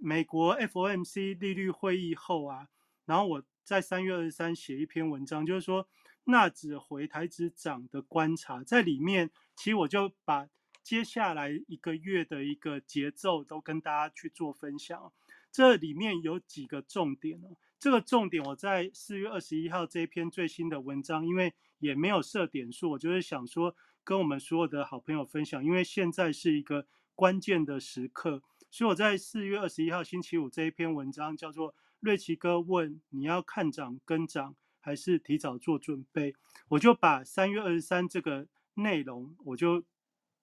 [0.00, 2.66] 美国 FOMC 利率会议后啊，
[3.04, 5.88] 然后我在三月二十三写一篇文章，就是说
[6.24, 10.48] 纳指回台指涨的观察，在里面其实我就把
[10.82, 15.12] 接下来一个月的一个节奏都跟大家去做分享，
[15.52, 17.56] 这里面有几个重点哦。
[17.78, 36.34] 这个重点我在四月二十一号这一篇最新的文章，因为也没有设点数，我就是想说跟我们所有的好朋友分享，因为现在是一个关键的时刻，所以我在四月二十一号星期五这一篇文章叫做瑞奇哥问你要看涨跟涨还是提早做准备，
[36.68, 39.84] 我就把三月二十三这个内容我就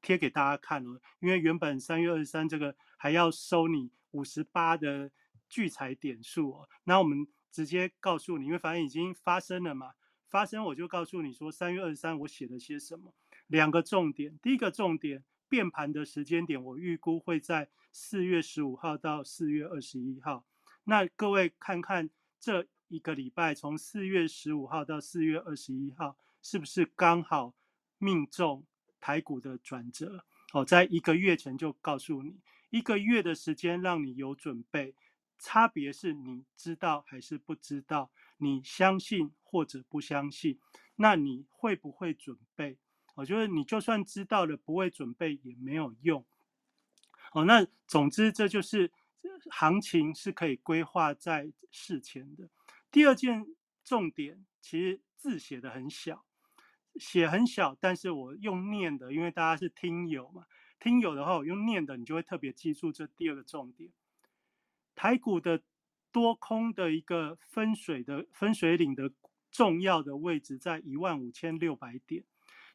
[0.04, 5.10] 贴给大家看了，因为原本三月二十三这个还要收你五十八的。
[5.54, 9.94] 聚财点数哦，那我们直接告诉你，因为反正已经发生了嘛，
[10.28, 13.14] 发生我就告诉你说，三月二十三我写了些什么。
[13.46, 20.44] 两个重点，第一个重点，变盘的时间点，我预估会在四月十五号到四月二十一号。
[20.86, 27.54] 那各位看看这一个礼拜，从四月十五号到四月二十一号，是不是刚好
[28.00, 28.66] 命中
[29.00, 30.26] 台股的转折？
[30.52, 32.40] 哦，在一个月前就告诉你，
[32.72, 34.96] 一个月的时间让你有准备。
[35.44, 40.58] 差别是你知道还是不知道，你相信或者不相信，
[40.96, 42.78] 那你会不会准备？
[43.16, 46.26] 我觉得你就算知道了，不会准备也没有用。
[47.34, 48.90] 哦，那总之这就是
[49.52, 52.50] 行情是可以规划在事前的。
[52.90, 53.46] 第二件
[53.84, 56.24] 重点，其实字写的很小，
[56.96, 60.46] 写很小，但是我用念的，因为大家是听友嘛，
[60.80, 63.92] 听友的话我用念的，你就会特别记住这第二个重点。
[64.96, 65.62] 台股的
[66.12, 69.12] 多空的一个分水的分水岭的
[69.52, 72.24] 重要的位置在一万五千六百点，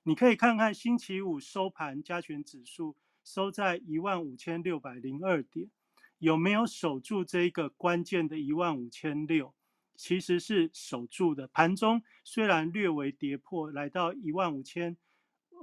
[0.02, 5.70] 你可以看看星期五收盘加权指数收在一万五千六百零二点，
[6.18, 9.54] 有没有守住这一个关键的一万五千六？
[9.94, 11.48] 其实是守住的。
[11.48, 14.96] 盘中虽然略微跌破，来到一万五千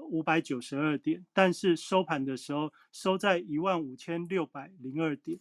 [0.10, 5.40] 五百九十二点，但是收盘的时候收在一万五千六百零二点。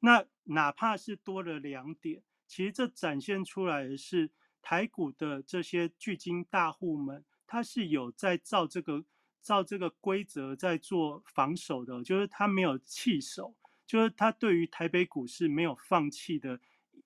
[0.00, 4.30] 那哪怕是多了两点，其实这展现出来的是
[4.62, 9.04] 台股的这些巨金大户们，他是有在照这个
[9.42, 13.54] 照这个规则在做防守的，就是他没有弃守，
[13.86, 16.58] 就是他对于台北股市没有放弃的，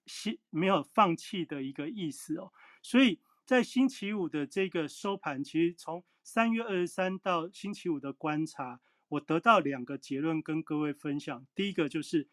[0.06, 2.52] 心没有放弃的一个意思哦。
[2.80, 11.44] 所以在星期五的这个收盘，其实从三月二十三到星期五的观察，我得到两个结论跟各位分享。
[11.56, 12.28] 第一个就是。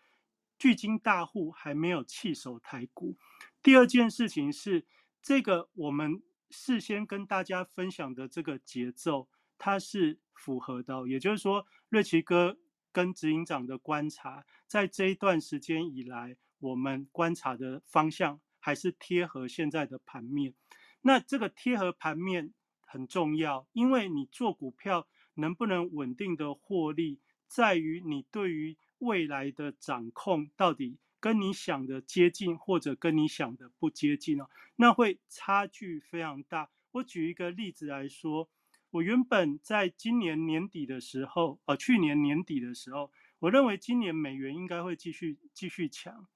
[0.61, 3.17] 巨金大户还没有弃守台股。
[3.63, 4.85] 第二件事情是，
[5.19, 6.21] 这个我们
[6.51, 11.07] 事先跟大家分享的这个节奏，它是符合的。
[11.07, 12.59] 也就是说，瑞奇哥
[12.91, 20.53] 跟执行长的观察，在这一段时间以来，我们观察的方向还是贴合现在的盘面。
[21.01, 28.77] 那这个贴合盘面很重要，因为你做股票能不能稳定的获利，在于你对于。
[29.01, 34.49] 未来的掌控到底跟你想的接近，或者跟你想的不接近哦？
[34.75, 36.71] 那会差距非常大。
[36.93, 38.49] 我举一个例子来说，
[38.89, 46.27] 我原本在今年年底的时候，呃，去年年底的时候，我认为今年美元应该会继续继续强，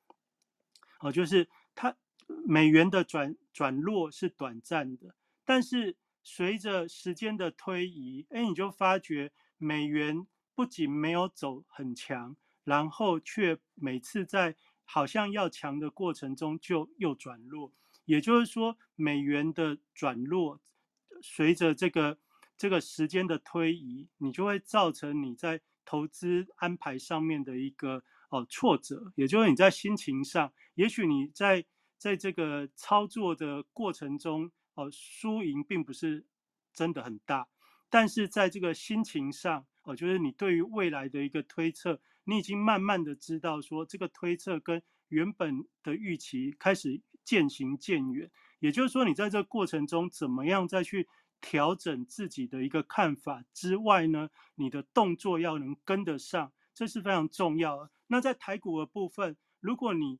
[1.00, 1.96] 哦，就是它
[2.46, 10.26] 美元的转转弱是短暂的，但是随着时间的推移，哎，你就发觉美元
[10.56, 12.36] 不仅没有走很强。
[12.66, 17.72] 然后却每次在好像要强的过程中就又转弱，
[18.06, 20.60] 也就是说，美元的转弱，
[21.22, 22.18] 随着这个
[22.58, 31.66] 这个时间的推移，你就会造成你在投资安排上面的一个哦挫折，也就是你在心情上，也许你在
[31.98, 36.26] 在这个操作的过程中哦输赢并不是
[36.74, 37.48] 真的很大，
[37.90, 42.02] 但是在这个心情上哦，就是你对于未来的一个推测。
[42.26, 51.08] 你已经慢慢的知道，说这个推测跟原本的预期开始渐行渐远，也就是说，你在这个过程中怎么样再去
[51.40, 54.30] 调整自己的一个看法之外呢？
[54.56, 57.92] 你的动作要能跟得上，这是非常重要的。
[58.08, 60.20] 那在台股的部分，如果你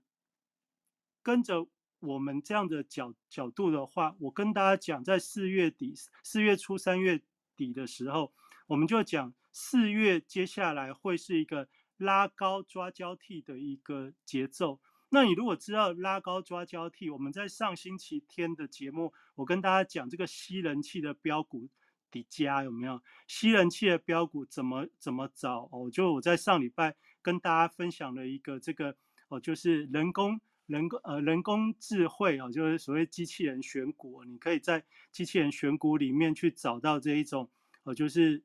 [1.24, 1.68] 跟着
[2.00, 7.22] 我们这样的角角度的话，我跟大家讲，在四月底、四月初、三月
[7.56, 8.32] 底的时候，
[8.68, 14.80] 我们就讲四月接下来会是一个拉高抓交替的一个节奏。
[15.10, 21.70] 那你如果知道拉高抓交替，我们在上星期天的节目，我跟大家讲这个吸人气的标股
[22.12, 25.90] 底加有没有吸人气的标股怎么怎么找哦？
[25.92, 28.98] 就我在上礼拜跟大家分享了一个这个
[29.30, 37.50] 哦，就是人工人工呃人工智慧哦，就是所谓机器人选股，你可以在机器人选股里面去找到这一种
[37.84, 38.44] 哦，就是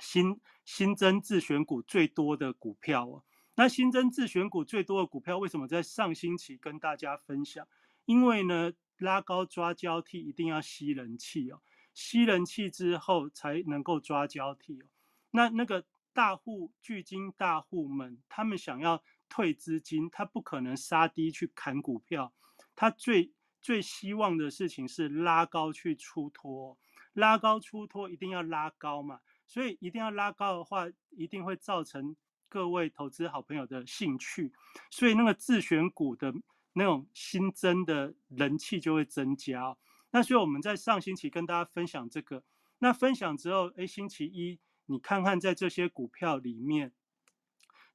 [0.00, 3.24] 新新增自选股最多的股票哦。
[3.54, 7.66] 那新增自选股最多的股票，为什么在上星期跟大家分享？
[8.04, 11.60] 因为呢，拉高抓交替一定要吸人气哦，
[11.92, 14.86] 吸人气之后才能够抓交替哦。
[15.32, 22.32] 那那个大户巨金大户们，他们想要退资金，他不可能杀低去砍股票，
[22.74, 26.78] 他最最希望的事情是拉高去出脱，
[27.12, 32.14] 拉高出脱一定要拉高嘛，所以一定要拉高的话，一定会造成。
[32.50, 34.50] 各位投资好朋友的兴趣，
[34.90, 36.32] 所以那个自选股的
[36.72, 39.76] 那种新增的人气就会增加。
[40.12, 42.42] 那所以我们在上星期跟大家分享这个，
[42.78, 46.90] 那分享之后，哎，星期一你看看在这些股票里面，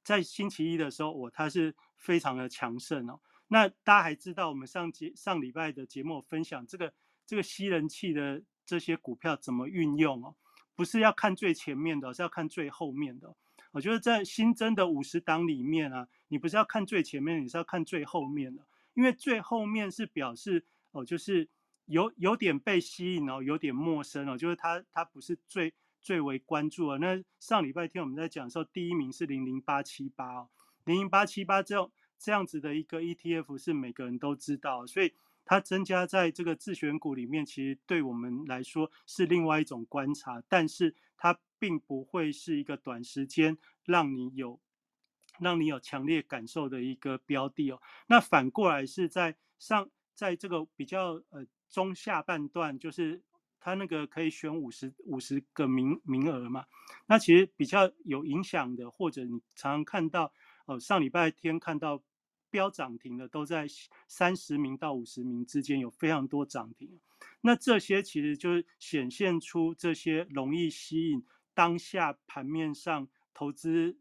[0.04, 3.18] 在星期一的时候，我它是非常的强盛哦。
[3.48, 6.94] 那大家还知道我们上节上礼拜的节目分享这个
[7.26, 10.36] 这个吸人气的这些股票怎么运用哦？
[10.74, 13.34] 不是要看最前面的，是要看最后面的。
[13.72, 18.62] 我觉得在新增的五十档里面啊，你不是要看最前面，你是要看最后面的，
[18.94, 21.48] 因为最后面是表示哦，就是
[21.86, 26.98] 有有点被吸引哦，有点陌生哦，就是它它不是最最为关注的。
[26.98, 30.48] 那上礼拜天我们在讲的时候，第一名是零零八七八哦，
[30.84, 35.12] 零零八七八这样这样子的一个 ETF 是每个人都知道，所以
[35.44, 41.38] 它增加在这个自选股里面，其实对我们来说是另外一种观察，但是它。
[41.56, 44.60] 并不会是一个短时间让你有
[45.38, 47.80] 让你有强烈感受的一个标的哦。
[48.06, 53.22] 那反过来是在上在这个比较呃中下半段，就是
[53.58, 56.66] 它那个可以选五十五十个名名额嘛。
[57.06, 60.30] 那其实比较有影响的，或者你常常看到
[60.66, 62.02] 哦，上礼拜天看到
[62.54, 63.66] 标涨停的都在
[64.06, 66.88] 三十名到五十名之间，有非常多涨停。
[67.40, 71.20] 那这些其实就是显现出这些容易吸引。
[71.52, 73.96] 当下盘面上投资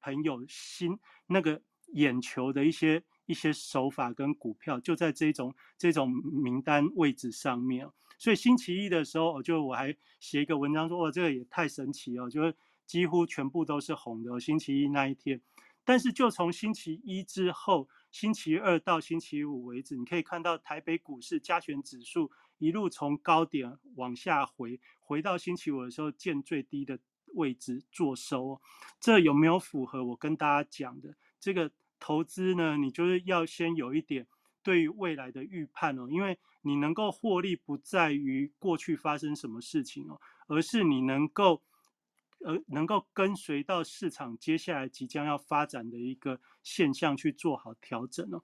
[0.00, 1.60] 朋友心那个
[1.94, 7.88] 眼球的一些一些手法跟股票，就在这种这种名单位置上面。
[8.16, 12.54] 所以星期一的时候，我就我还写一个文章说，哦，这个也太神奇哦，就是
[12.86, 14.38] 几乎全部都是红的。
[14.38, 15.40] 星期一那一天，
[15.88, 22.30] 但是就从星期一之后，星期二到星期五为止，你可以看到台北股市加权指数。
[22.58, 26.98] 一路从高点往下回，回到星期五的时候见最低的
[27.36, 28.60] 位置做收，
[29.00, 32.76] 这有没有符合我跟大家讲的这个投资呢？
[32.76, 34.26] 你就是要先有一点
[34.62, 41.62] 对于未来的预判哦，因为你能够获利不在于过去发生什么事情哦，而是你能够
[42.44, 48.42] 呃能够跟随到市场接下来即将要发展的一个现象去做好调整哦，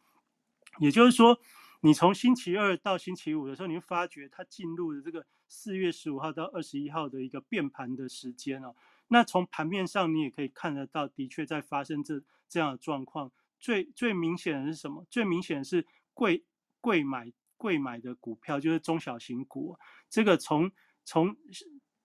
[0.79, 1.39] 也就是说。
[1.81, 8.75] 你从星期二到星期五的时候，你会发觉它进入了这个四月十五号到二十一号的一个变盘的时间哦。
[9.09, 13.31] 那从盘面上你也可以看得到，的确在发生这这样的状况。
[13.61, 15.07] 最最明显的是什么？
[15.11, 16.47] 最明显的是贵
[16.81, 19.79] 贵买贵买的股票，就是中小型股。
[20.09, 20.73] 这个从
[21.05, 21.37] 从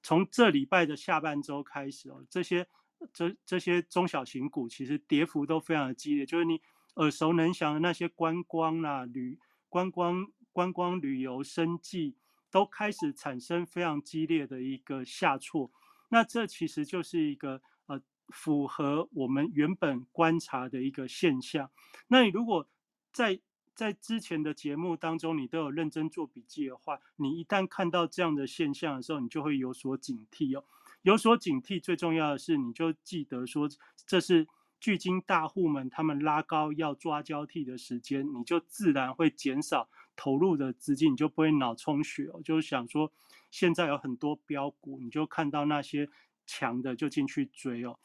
[0.01, 2.67] 从这礼拜的下半周开始哦，这些
[3.13, 6.61] 这这些中小型股其实跌幅都非常的激烈，就是你
[6.95, 9.39] 耳熟能详的那些观光啊旅。
[9.71, 12.15] 观光、观光旅游、生计
[12.49, 15.71] 都开始产生非常激烈的一个下挫，
[16.09, 21.69] 那这其实就是一个呃符合我们原本观察的一个现象。
[22.07, 22.67] 那你如果
[23.13, 23.39] 在
[23.79, 30.65] 在之前的节目当中，你都有认真做笔记的话，你一旦看到这样的现象的时候，你就会有所警惕哦。
[31.03, 33.69] 有所警惕，最重要的是你就记得说
[34.05, 34.47] 这是。
[34.81, 42.41] 巨金大户们，他们拉高要抓交替的时间，你就自然会减少投入的资金，你就不会脑充血哦。
[42.45, 43.11] 就是想说，
[43.51, 46.07] 现在有很多标股，你就看到那些
[46.45, 47.99] 强的就进去追哦，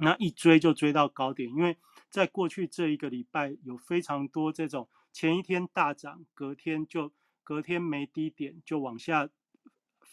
[0.00, 1.76] 那一追就追到高点，因为
[2.12, 7.10] 在过去这一个礼拜有非常多这种前一天大涨，隔天就
[7.42, 9.28] 隔天没低点就往下，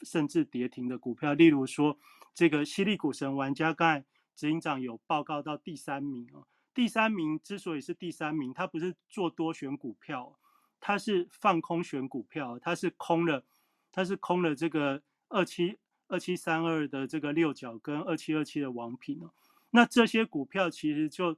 [0.02, 2.00] 甚至跌停的股票，例如说
[2.34, 4.06] 这个犀利股神玩家刚才。
[4.39, 10.39] 执行长有报告到第三名哦，第三名之所以是第三名，他不是做多选股票，
[10.80, 13.43] 他是放空选股票，他是空了，
[13.91, 15.78] 他是空了这个二七
[16.08, 19.34] 二七三二的这个六角跟二七二七的王品哦。
[19.72, 21.38] 那这些股票其实就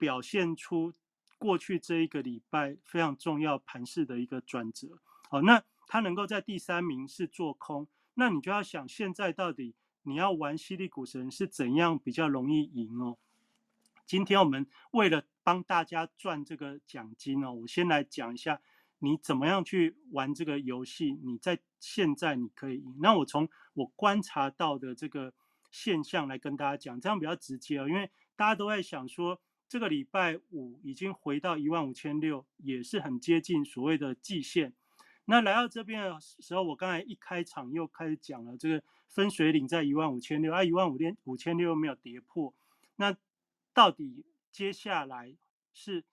[0.00, 0.94] 表现出
[1.36, 4.98] 过去这一个礼拜非常重要盘势的一个转折。
[5.28, 9.74] 好，那它能够在第三名是做空，那你就要想现在到底
[10.04, 13.18] 你要玩犀利股神是怎样比较容易赢哦。
[14.06, 18.60] 今天我们为了帮大家赚这个奖金哦，我先来讲一下
[19.00, 21.12] 你怎么样去玩这个游戏。
[21.22, 22.96] 你在现在你可以赢。
[23.00, 25.32] 那我从我观察到的这个
[25.70, 27.88] 现象来跟大家讲，这样比较直接哦。
[27.88, 29.40] 因为大家都在想说，
[29.70, 34.74] 这个礼拜五已经回到一万五千六，也是很接近所谓的季线。
[35.24, 42.52] 那来到这边的时候，我刚才一开场又开始讲了这个分水岭在一万五千六，啊，一万五千五千六没有跌破，
[42.96, 43.16] 那。
[43.72, 45.36] 到底接下来
[45.72, 46.04] 是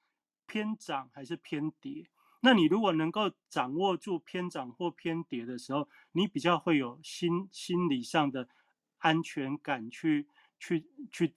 [0.46, 2.08] 偏涨还是偏跌？
[2.42, 8.48] 那你如果能够掌握住偏涨或偏跌的时候，你比较会有心心理上的
[9.00, 10.28] 安全感，去
[10.60, 11.34] 去去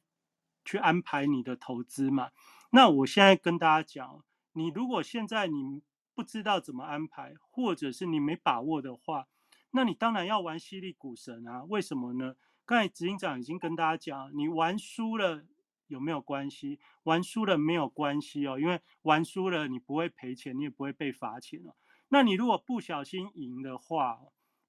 [0.64, 2.30] 去安排你的投资嘛。
[2.70, 5.82] 那我现在跟大家讲，你如果现在你
[6.14, 9.26] 不知道怎么安排，或者是你没把握的话，
[9.72, 11.64] 那你当然要玩犀利股神啊。
[11.64, 12.36] 为什么呢？
[12.64, 15.44] 刚才执行长已经跟大家讲，你玩输了。
[15.86, 16.78] 有没有关系？
[17.02, 21.74] 玩输了没有关系哦，因为玩输了你不会赔钱，你也不会被罚钱哦。
[22.11, 24.20] 那你如果不小心赢的话，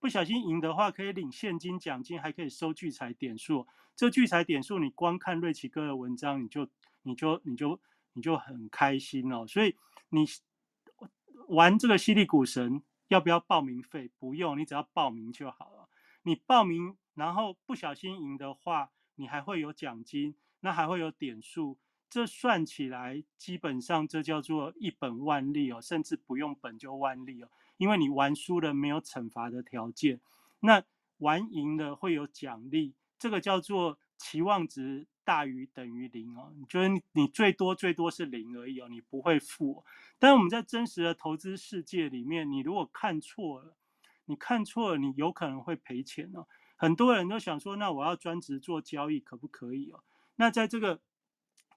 [0.02, 3.68] 不小心赢的话可以领现金奖金，还可以收聚财点数。
[3.96, 6.68] 这聚财点数你光看瑞奇哥的文章，你就
[7.04, 7.80] 你就你就
[8.14, 9.46] 你就很开心哦。
[9.46, 9.78] 所以
[10.10, 10.26] 你
[11.48, 14.10] 玩这个犀利股神要不要报名费？
[14.18, 15.88] 不用，你只要报名就好了。
[16.24, 20.36] 你报名然后不小心赢的话，你还会有奖金。
[20.64, 27.50] 那还会有点数，这算起来基本上这叫做一本万利哦，甚至不用本就万利哦，
[27.82, 30.20] 因为你玩输了没有惩罚的条件，
[30.60, 30.84] 那
[31.18, 39.84] 玩赢了会有奖励，这个叫做期望值大于等于零哦，你觉得你最多最多是零而已哦，你不会负。
[40.20, 43.76] 但我们在真实的投资世界里面，你如果看错了，
[44.26, 46.46] 你看错了，你有可能会赔钱哦。
[46.76, 50.04] 很多人都想说，那我要专职做交易可不可以哦？
[50.36, 51.02] 那在这个，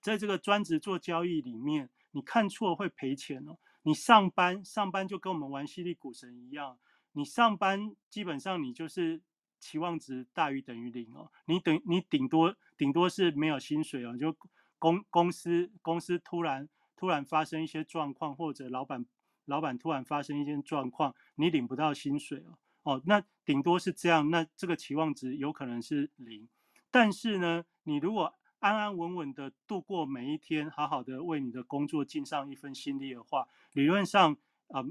[0.02, 3.56] 在这个专职做交易里面，你看错会赔钱哦。
[3.84, 6.78] 你上班上班就跟我们玩犀利股神一样，
[7.12, 9.22] 你上班基本上你就是
[9.60, 11.30] 期望值大于等于零哦。
[11.46, 14.36] 你等你顶多顶多是没有薪水哦，就
[14.78, 19.06] 公公司公司突然突然发生一些状况，或者老板
[19.44, 22.58] 老板突然发生一些状况，你领不到薪水哦。
[22.82, 26.48] 哦，那顶多是这样，那这个期望值有可能是零。
[26.90, 34.34] 但是呢，你如果安安稳稳的度过每一天，好好的为你的工作尽上一份心力的话，理论上
[34.68, 34.82] 啊，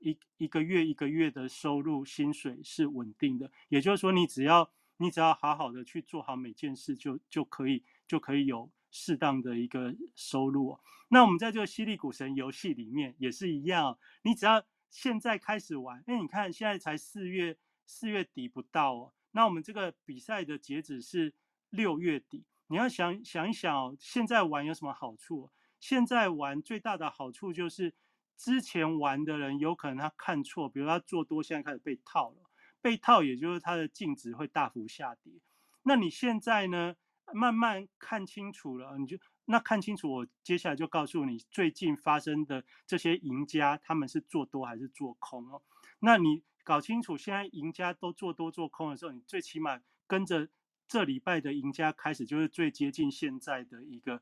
[0.00, 3.50] 一一个月一个月的收入薪水是稳定的。
[3.70, 10.72] 也就是说，你只要你只要好好的去做好每件事，就就可以就可以有适当的一个收入。
[10.72, 17.56] 哦那我们在这个犀利股神游戏里面也是一样，你只要现在开始玩，因为你看现在才四月
[17.86, 21.32] 四月底不到哦，那我们这个比赛的截止是
[21.70, 22.44] 六月底。
[22.72, 25.50] 你要想想一想，现在玩有什么好处？
[25.78, 27.94] 现在玩最大的好处就是，
[28.34, 32.36] 之前玩的人有可能他看错，比如他做多，现在开始被套了。
[32.80, 35.34] 被套也就是他的净值会大幅下跌。
[35.82, 36.94] 那你现在呢，
[37.34, 45.60] 慢慢看清楚了，你就那看清楚，我接下来就告诉你最近发生的这些赢家，他们是做多还是做空哦。
[45.98, 50.48] 那你搞清楚现在赢家都做多做空的时候，你最起码跟着。
[50.92, 54.20] 这礼拜的赢家开始就是最接近现在的一个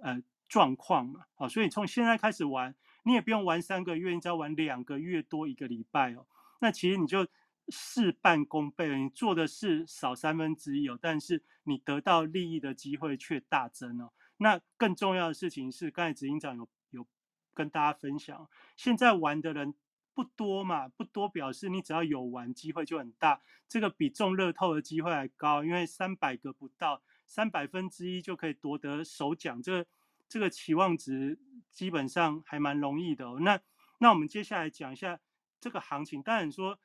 [0.00, 6.24] 呃状况嘛，好，所以从现在开始玩，你也不用玩三个月，你只要玩两个月多一个礼拜哦，
[6.60, 7.26] 那其实你就
[7.70, 14.12] 事半功倍，你做的事少三分之一哦，但是你得到利益的机会却大增哦。
[14.36, 17.04] 那更重要的事情是，刚才执行长有有
[17.52, 19.74] 跟大家分享，现在玩的人。
[20.14, 29.86] 不多嘛，不多表示你只要有玩机会就很大，这个比中乐透的机会还高，因为三百个不到，三百分之一就可以夺得首奖，这个
[30.28, 31.38] 这个期望值
[31.70, 33.26] 基本上还蛮容易的。
[33.40, 33.58] 那
[33.98, 35.18] 那我们接下来讲一下
[35.58, 36.22] 这个行情。
[36.22, 36.78] 当然说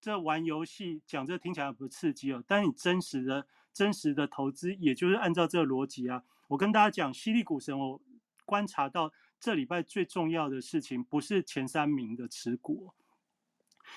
[0.00, 8.00] 这玩游戏讲这听起来不刺激哦，但你真实的真实的投资，也就是按照这个逻辑啊，我跟大家讲，犀利股神，我
[8.44, 9.12] 观察到。
[9.42, 12.92] 这礼拜最重要的事情不是前三名的持股，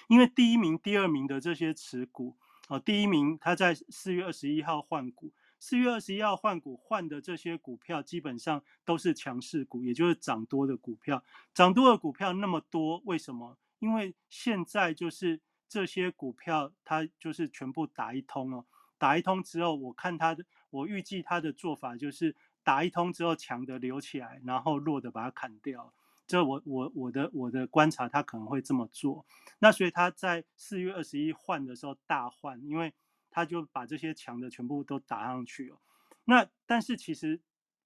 [0.07, 2.35] 因为第一名、第二名的这些持股，
[2.67, 11.23] 啊，第一名他在四月二十一号换股，四月二十一号换股换的这些股票，基本上都是强势股，也就是涨多的股票。
[11.53, 13.55] 涨多的股票那么多，为什么？
[13.77, 15.39] 因为现在就是
[15.69, 18.65] 这些股票，它就是全部打一通哦。
[18.97, 22.35] 打一通之后，我看它的，我预计它的做法就是
[22.65, 25.93] 打一通之后，强的留起来，然后弱的把它砍掉。
[26.27, 29.23] 这我我我的我的观察，他可能会这么做。
[29.59, 32.91] 那所以他在四月二十一换的时候大换，因为
[33.29, 35.77] 他就把这些强的全部都打上去了。
[36.23, 37.39] 那但是其实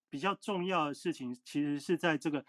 [0.10, 2.46] 比较重要的事情，其实是在这个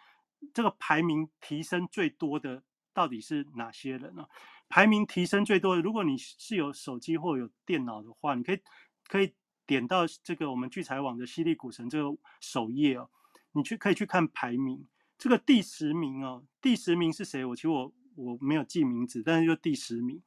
[0.55, 2.63] 这个排名提升最多的
[2.93, 4.25] 到底是哪些人呢？
[4.69, 8.61] 排名提升最多的，如果你是有手机或有电脑的话，你可以
[9.09, 9.35] 可以
[9.71, 13.09] 点到这个我们聚财网的犀利股神这个首页哦，
[13.53, 14.85] 你去可以去看排名。
[15.17, 17.45] 这个第十名哦，第十名是谁？
[17.45, 20.21] 我其实我我没有记名字，但是就第十名。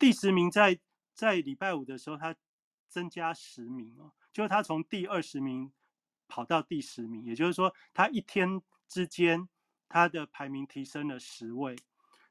[0.00, 0.80] 第十名在
[1.14, 2.34] 在礼拜五的时候，他
[2.88, 5.70] 增加十名哦，就是他从第二十名
[6.26, 9.48] 跑到第十名，也就是说，他一天之间
[9.88, 11.76] 他的排名提升了十位。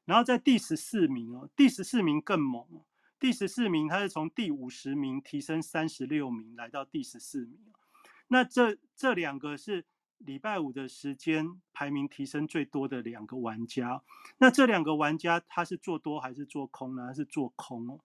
[0.04, 2.84] 然后在第十四名哦，第十四名更猛哦，
[3.18, 7.58] 第十四名他是从第五十名提升三十六名来到第十四名。
[8.28, 9.86] 那这这两个是。
[10.18, 14.02] 礼拜五的时间排名提升最多的两个玩家，
[14.38, 17.06] 那这两个玩家他是做多还是做空呢？
[17.06, 18.00] 还是做空哦？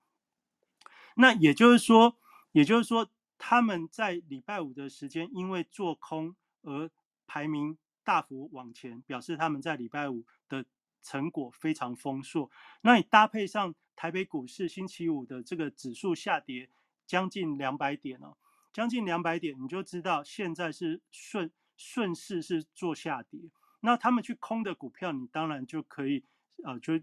[1.16, 2.16] 那也就是说，
[2.52, 3.10] 也就是说，
[3.40, 6.88] 他们在礼拜五的时间因为做空而
[7.26, 10.64] 排名大幅往前，表示他们在礼拜五的
[11.02, 12.52] 成果非常丰硕。
[12.82, 16.70] 那你搭配上台北股市星期五的这个指数下跌
[17.06, 18.38] 将近两百点哦，
[18.72, 21.52] 将近两百点，你就知道现在是顺。
[21.76, 26.24] 顺势是做下跌，那他们去空的股票，你当然就可以，
[26.64, 26.94] 呃，就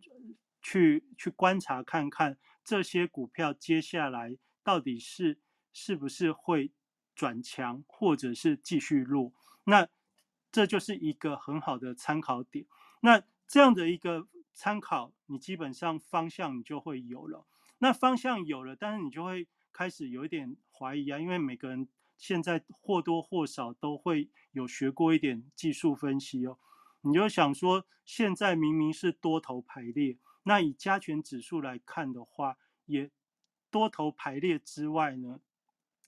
[0.62, 5.40] 去去观察看看这些股票接下来到底是
[5.72, 6.70] 是不是会
[7.16, 9.32] 转强，或者是继续弱。
[9.64, 9.88] 那
[10.52, 12.64] 这就是一个很好的参考点。
[13.00, 17.46] 那这样的一个参考，你基本上方向你就会有了。
[17.78, 21.88] 那方向有了，但是你就会开始有一点怀疑啊，因为每个人。
[22.20, 26.58] 现在或多或少都会有学过一点技术分析哦，
[27.00, 33.10] 你就想说，现在明明是多头排列，那以加权指数来看的话，也
[33.70, 35.40] 多头排列之外呢，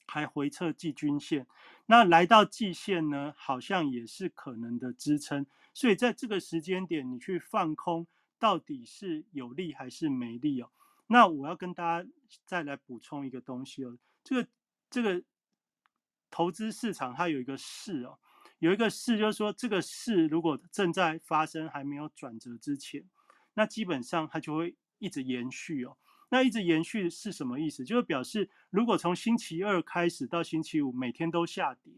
[0.06, 1.46] 还回测季均线，
[1.86, 8.06] 那来到季线呢，好像也是可能的支撑，所以在这个时间点，你去放空，
[8.42, 10.68] 到底是有利还是没利哦？
[11.06, 12.08] 那我要跟大家
[12.44, 14.48] 再来补充一个东西哦，这个
[14.90, 15.22] 这个。
[16.34, 18.18] 投资市场它有一个势哦，
[18.58, 23.04] 有一个势，就是说这个势如果正在发生还没有转折之前，
[23.52, 25.98] 那基本上它就会一直延续哦。
[26.30, 27.84] 那一直延续是什么意思？
[27.84, 31.92] 就是表示如果从星期二开始到星期五每天都下跌，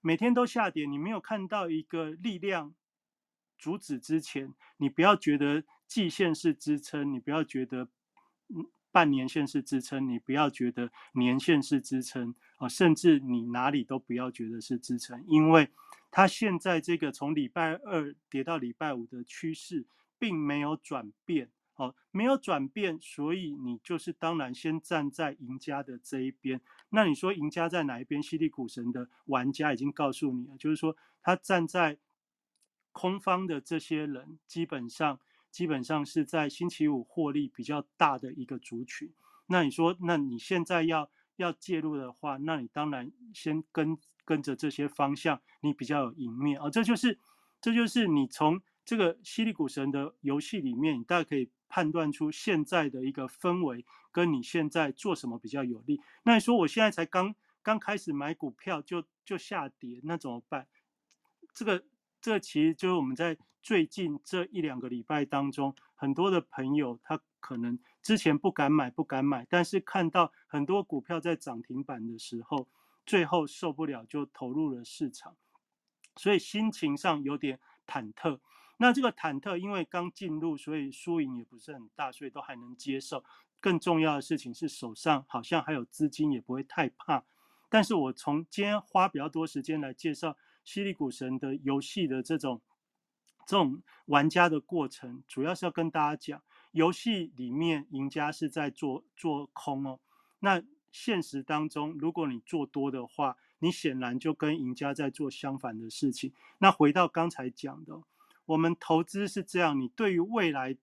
[0.00, 2.72] 每天都下跌，你没有看到一个力量
[3.58, 7.88] 阻止之前，你不要觉得季线是支撑，你不要觉得。
[8.92, 15.68] 半年线是支撑，你不要觉得年线是支撑啊，甚至你哪里都不要觉得是支撑，因为
[16.12, 19.84] 它现在这个从礼拜二跌到礼拜五的趋势
[20.16, 26.60] 并没有转变，哦，没有转变，所以你就是当然先站在赢家的这一边。
[26.90, 28.22] 那你说赢家在哪一边？
[28.22, 31.98] 犀利股神的玩家已经告诉你了，就是说他站在
[32.94, 35.20] 空方的这些人基本上。
[35.54, 39.14] 基本上是在星期五获利比较大的一个族群。
[39.46, 46.68] 那你说，那你现在要要介入的话，那你当然先跟跟着这些方向，你比较有赢面啊。
[46.68, 47.20] 这就是
[47.60, 56.00] 这就是你从这个犀利股神的游戏里面，你大概可以判断出现在的一个氛围，跟你现在做什么比较有利。
[56.24, 57.32] 那你说我现在才刚
[57.62, 60.66] 刚开始买股票就就下跌，那怎么办？
[61.54, 61.84] 这个。
[62.24, 72.66] 这其实就是我们在最近这一两个礼拜当中，很多的朋友他可能之前不敢买，不敢买，但是看到很多股票在涨停板的时候，
[73.04, 75.36] 最后受不了就投入了市场，
[76.16, 78.40] 所以心情上有点忐忑。
[78.78, 83.22] 那这个忐忑，因为刚进入，所以输赢也不是很大，所以都还能接受。
[83.60, 87.22] 更重要的事情是手上好像还有资金，也不会太怕。
[87.68, 90.38] 但是我从今天花比较多时间来介绍。
[90.64, 92.60] 犀利股神的游戏的这种
[93.46, 96.42] 这种玩家的过程，主要是要跟大家讲，
[96.72, 100.00] 游戏里面赢家是在做做空哦。
[100.40, 106.32] 那现实当中，如果你做多的话，你显然就跟赢家在做相反的事情。
[106.58, 108.02] 那回到刚才讲的，
[108.46, 110.76] 我们投资是这样，你对于未来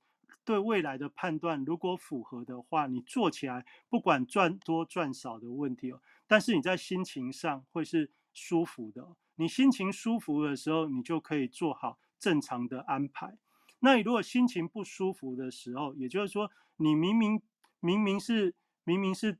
[0.43, 6.01] 对未来的判断如果符合的话，你做起来不管赚多赚少的问题哦。
[6.27, 9.07] 但是你在心情上会是舒服的。
[9.41, 13.39] 你心情舒服的时候，你就可以做好正常的安排。
[13.79, 17.41] 那你如果心情不舒服的时候，也就是说，你明明
[17.79, 19.39] 明明是明明是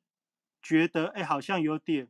[0.60, 2.08] 觉得哎，好像有点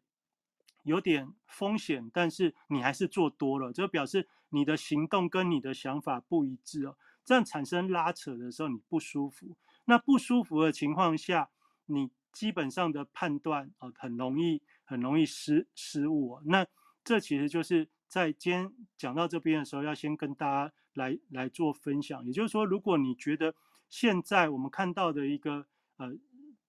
[0.84, 6.96] 有点风险，但是你还是做多了，就表示你的行动跟你的想法不一致哦。
[7.26, 9.58] 这样产生拉扯的时候，你不舒服。
[9.84, 11.50] 那不舒服的情况下，
[11.88, 16.40] 你基本上的判断哦，很容易很容易失失误。
[16.46, 16.66] 那
[17.04, 22.26] 这其实就是在今天讲到这边的时候，要先跟大家来来做分享。
[22.26, 23.56] 也就是说，如果你觉得
[23.90, 25.66] 现在我们看到的一个
[25.98, 26.14] 呃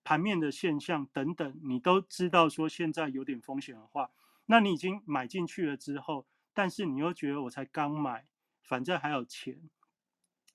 [0.05, 4.11] 盘面的现象等等，你都知道说现在有点风险的话，
[4.47, 8.27] 那你已经买进去了之后，但是你又觉得我才刚买，
[8.63, 9.61] 反正还有钱。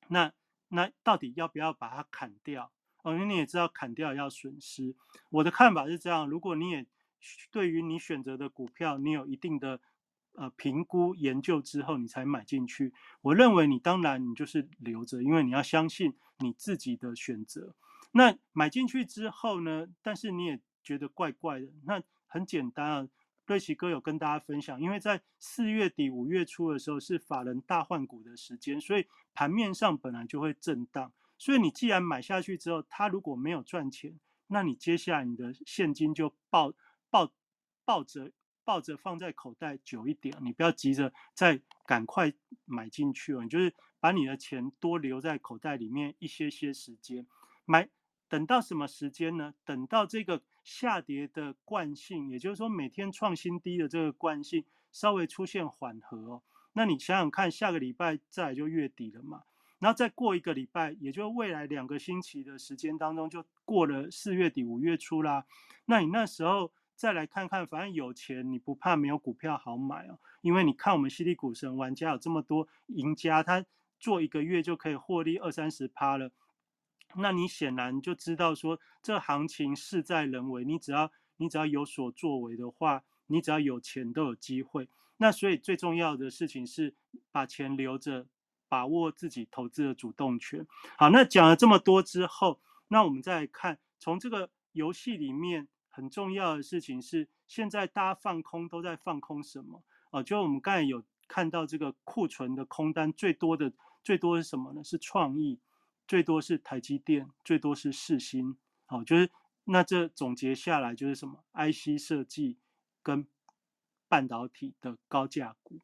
[0.07, 0.31] 那
[0.69, 2.71] 那到底要不要把它砍掉？
[3.03, 4.95] 哦，因为你也知道砍掉要损失。
[5.29, 6.85] 我的看法是这样：如果你也
[7.51, 9.79] 对于你选择的股票，你有一定的
[10.33, 17.75] 呃评估研究之后，你才买进去，我认为你当然你就是留着，因为你要相信你自己的选择。
[18.11, 19.87] 那买进去之后呢？
[20.01, 21.67] 但是你也觉得怪怪的。
[21.85, 23.07] 那很简单啊。
[23.45, 31.13] 瑞奇哥有跟大家分享，因为在四月底五月初的时候是法人大换股的时间，所以盘面上本来就会震荡。
[31.37, 36.73] 所以你既然买下去之后，它如果没有赚钱，那你接下来你的现金就爆
[37.17, 37.31] 抱
[37.85, 38.31] 抱着
[38.63, 42.31] 抱着放在口袋久一点，你不要急着再赶快
[42.65, 47.25] 买进去哦，你就是把你的钱多留在口袋里面一些些时间
[47.65, 47.89] 买。
[48.29, 49.53] 等到什么时间呢？
[49.63, 56.43] 等到这个下跌的惯性，也就是说每天创新低的这个惯性稍微出现缓和哦，
[56.73, 59.43] 那你想想看，下个礼拜再就月底了嘛，
[59.79, 65.45] 然后再过一个礼拜，也就未来两个星期的时间当中，就过了四月底五月初啦。
[65.85, 73.63] 那你那时候再来看看，反正有钱你不怕没有股票好买哦，因为你看我们犀利股神玩家有这么多赢家，他
[73.99, 76.31] 做一个月就可以获利二三十趴了。
[77.15, 84.89] 那你显然就知道说，这行情事在人为，你只要你只要有所作为的话，你只要有钱都有机会。
[85.17, 86.95] 那所以最重要的事情是
[87.31, 88.27] 把钱留着，
[88.67, 90.65] 把握自己投资的主动权。
[90.97, 95.67] 好，那讲了这么多之后，那我们再看从这个游戏里面
[95.97, 99.83] 很重要的事情是，现在大家放空都在放空什么？
[100.11, 103.73] 哦，就我们刚才有看到这个库存的空单最多的
[104.03, 104.83] 最多是什么呢？
[104.83, 105.59] 是创意。
[106.07, 109.29] 最多是台积电，最多是世新，好，就是
[109.65, 112.59] 那这总结下来就是什么？IC 设计
[113.01, 113.27] 跟
[114.07, 115.81] 半导体的高价股。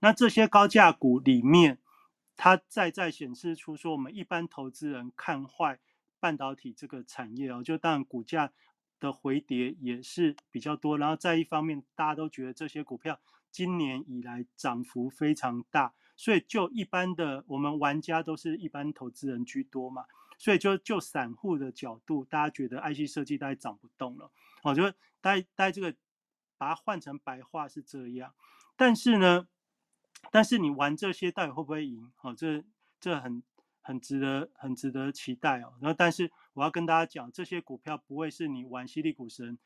[0.00, 1.78] 那这些高价股里面，
[2.36, 5.80] 它在在显示出说，我们一般投资人看坏
[6.20, 8.52] 半导体这个产业哦，就当然股价
[8.98, 10.98] 的回跌也是比较多。
[10.98, 13.20] 然后在一方面，大家都觉得这些股票
[13.50, 15.94] 今年以来涨幅非常大。
[16.16, 20.04] 所以，就一般的我们玩家都是一般投资人居多嘛，
[20.36, 24.28] 所以就就散户的角度，大家觉得 IC 设计大概涨不动了，
[24.64, 24.82] 哦，就
[25.20, 25.94] 大大这个
[26.56, 28.34] 把它换成白话是这样。
[28.74, 29.46] 但是呢，
[30.32, 32.10] 但是你玩这些到底会不会赢？
[32.22, 32.64] 哦，这
[32.98, 33.40] 这很
[33.80, 35.74] 很值得很值得期待哦。
[35.80, 39.58] 然后，但是我要跟大家讲，这些股票不会是你玩犀利股神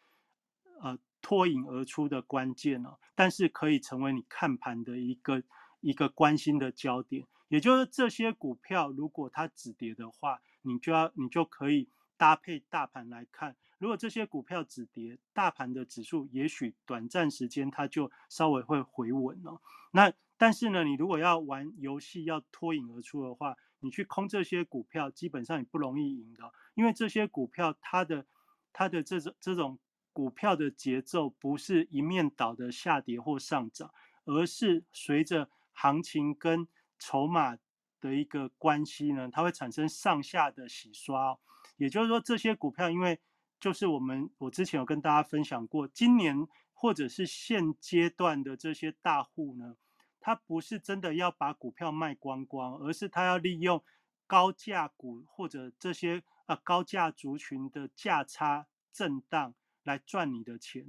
[0.81, 5.43] 呃脱颖而出的关键哦，但是可以成为你看盘的一个。
[5.85, 13.57] 一个关心的焦点，也就是这些股票，如果它止跌的话，你就要你就可以搭配大盘来看。
[13.79, 19.61] 如果这些股票止跌，大盘的指数也许短暂时间它就稍微会回稳了。
[19.91, 28.27] 那但是呢，你如果要玩游戏要脱颖而出的话，你去空这些股票，基本上你不容易赢的，因为这些股票它的
[28.73, 29.79] 它的这种这种
[30.13, 33.93] 股票的节奏不是一面倒的下跌或上涨，
[34.25, 36.67] 而是随着行情跟
[36.99, 37.57] 筹码
[38.01, 41.39] 的一个关系呢，它会产生上下的洗刷。
[41.77, 43.19] 也就是说，这些股票，因为
[43.59, 49.77] 就是我们我之前有跟大家分享过，今年或者是现阶段的这些大户呢，
[50.21, 53.83] 他不是真的要把股票卖光光，而是他要利用
[54.27, 56.23] 高价股或者这些
[56.57, 60.87] 高价族群的价差震荡来赚你的钱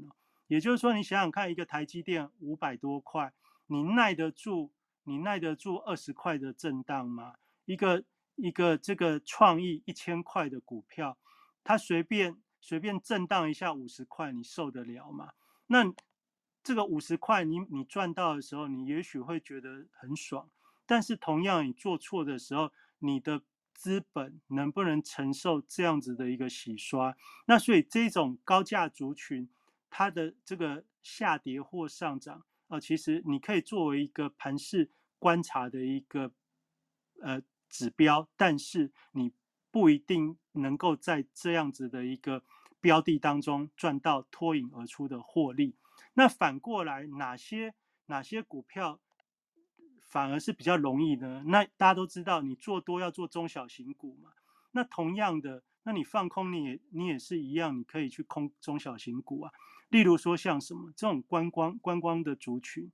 [0.47, 3.34] 也就是说，你想想看，一个台积电五百多块。
[3.68, 4.72] 你耐得住？
[5.03, 7.36] 你耐得住二十块的震荡吗？
[7.66, 8.03] 一个
[8.36, 11.18] 一个这个创意一千块的股票，
[11.64, 15.34] 它随便随便震荡一下五十块，你受得了吗？
[15.68, 15.91] 那
[16.61, 20.49] 这个五十块，你你赚到的时候，你也许会觉得很爽。
[20.86, 23.41] 但是同样，你做错的时候，你的
[23.74, 27.15] 资本能不能承受这样子的一个洗刷？
[27.45, 29.49] 那所以这种高价族群。
[29.95, 36.34] 它的这个下跌或上涨啊，其实你可以作为一个盘势观察的一个
[37.21, 39.32] 呃指标，但是你
[39.69, 42.43] 不一定能够在这样子的一个
[42.82, 45.76] 标的当中赚到脱颖而出的获利。
[46.15, 47.76] 那反过来，哪些
[48.07, 48.99] 哪些股票
[50.14, 51.43] 反而是比较容易呢？
[51.47, 54.30] 那大家都知道，你做多要做中小型股嘛。
[54.74, 59.51] 那同样的，那你放空你也你也是一样，你可以去空中小型股啊。
[59.89, 62.91] 例如说像什么这种观光观光的族群，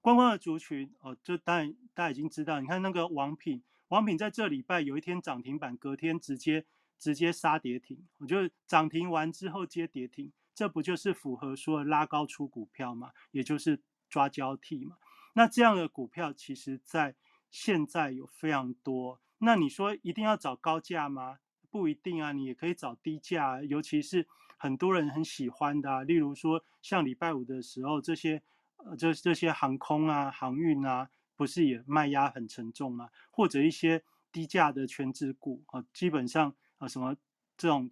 [0.00, 6.64] 观光的族群哦，就当然大家已经知道，你看那个王品，王品在这礼拜有一天涨停板，隔天直接
[6.98, 14.96] 直接杀跌停，我就涨停完之后接跌停，这不就是符合说拉高出股票嘛，也就是抓交替嘛。
[15.38, 17.14] 那这样的股票其实在
[17.48, 21.38] 现在有非常多，那你说一定要找高价吗？
[21.70, 24.26] 不一定啊，你也可以找低价，尤其是。
[24.60, 28.42] 很多人很喜欢的，例如说像礼拜五的时候，这些
[28.78, 33.08] 呃这这些航空啊、航运啊，不是也卖压很沉重吗？
[33.30, 37.14] 或者一些低价的全职股啊，基本上啊什么
[37.56, 37.88] 这种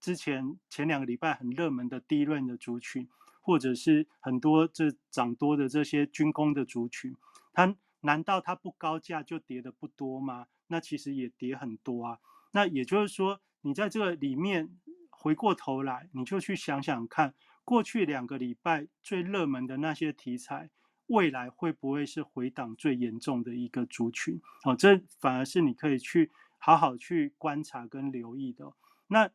[0.00, 3.08] 之前前两个礼拜很热门的低润的族群，
[3.44, 7.14] 或者是很多这涨多的这些军工的族群，
[7.52, 10.48] 它难道它不高价就跌的不多吗？
[10.66, 12.18] 那其实也跌很多啊。
[12.50, 14.76] 那也就是说，你在这个里面。
[15.16, 17.34] 回过头来，你就去想想看，
[17.64, 20.68] 过去两个礼拜最热门的那些题材，
[21.06, 24.38] 未来会不会是回档最严重的一个族群？
[24.64, 28.70] 哦，这反而是你可以去好好去观察跟留意的。
[29.06, 29.30] 那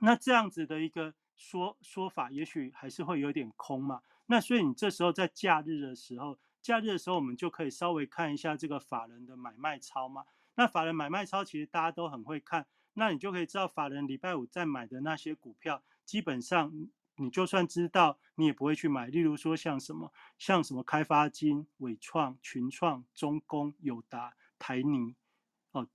[0.00, 4.02] 那这样子的一个说说法，也许还是会有点空嘛。
[4.26, 10.26] 那所以你这时候在假日的时候，假日的时候，我们就可以稍微看一下这个法人的买卖超嘛。
[10.56, 12.66] 那法人买卖超其实大家都很会看。
[12.94, 19.06] 那你就可以知道，法人礼拜五在买的那些股票，基本上你就算知道，你也不会去买。
[19.06, 25.14] 例如说像什么，像什么开发金、伟创、群创、中工、友达、台泥，
[25.70, 25.86] 哦，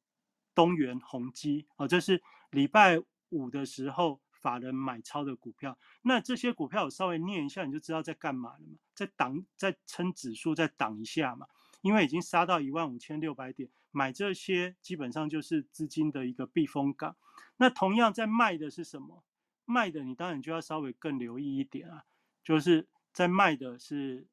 [0.55, 2.97] 东元、宏基，哦，这是礼拜
[3.29, 5.77] 五的时候法人买超的股票。
[6.01, 11.47] 那这些股票我稍微念一下，你就知道在干嘛了嘛，在挡，在撑指数，在挡一下嘛。
[11.81, 17.15] 因为已经杀到一万五千六百点，买这些基本上就是资金的一个避风港。
[17.57, 19.23] 那同样在卖的是什么？
[19.65, 22.03] 卖的你当然就要稍微更留意一点啊，
[22.43, 24.27] 就是在卖的是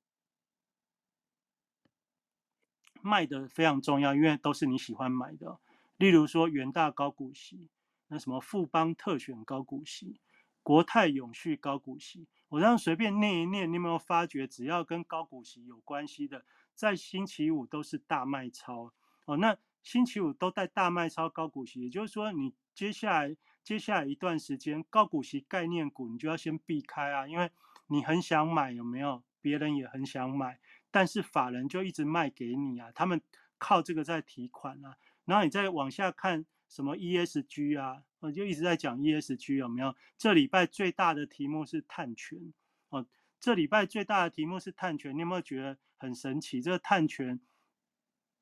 [3.01, 5.59] 卖的非常重要，因为都是你喜欢买的。
[5.97, 7.69] 例如说元大高股息，
[8.11, 10.21] 那什么富邦特选高股息、
[10.63, 16.45] 国泰永续高股息，我这样随便念一念，你有没有发觉，只要跟高股息有关系的？
[16.75, 18.93] 在星期五都是大卖超
[19.25, 27.51] 哦，那星期五都带大卖超高股息，也就是说，你接下来接下来一段时间高股息概念股，你就要先避开啊，因为
[27.87, 29.23] 你很想买，有没有？
[29.43, 33.23] 别人也很想买，但是法人就一直卖给你啊，他们
[33.57, 39.95] 靠这个在提款啊，然后你再往下看什么 ESG 啊，我就一直在讲 ESG 有没有？
[40.17, 42.55] 这礼拜最大的题目是碳权
[42.89, 43.05] 哦。
[43.41, 46.63] 这礼拜最大的题目是碳权，你有没有觉得很神奇？
[46.63, 47.41] 这个碳权，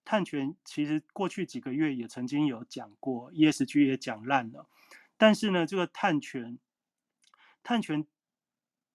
[0.04, 4.68] 碳权其实过去几个月也曾经有讲过，ESG 也讲烂了。
[5.16, 6.58] 但是呢，这个碳权，
[7.62, 8.06] 碳权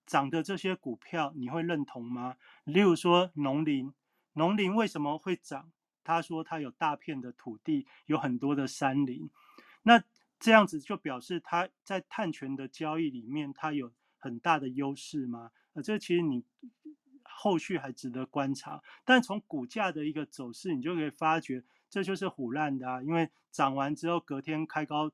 [0.05, 2.37] 涨的这些股票，你会认同吗？
[2.65, 3.93] 例如说农林，
[4.33, 5.71] 农林为什么会涨？
[6.03, 9.29] 他说他有大片的土地，有很多的山林，
[9.83, 10.03] 那
[10.39, 15.51] 这样子就表示他在碳权的交易里面，他有很大的优势吗？
[15.73, 16.43] 呃，这其实你
[17.23, 23.01] 后续还值得观察，但从股价的一个走势，你就可以发觉这就是虎烂的啊！
[23.01, 25.11] 因为涨完之后隔天开高，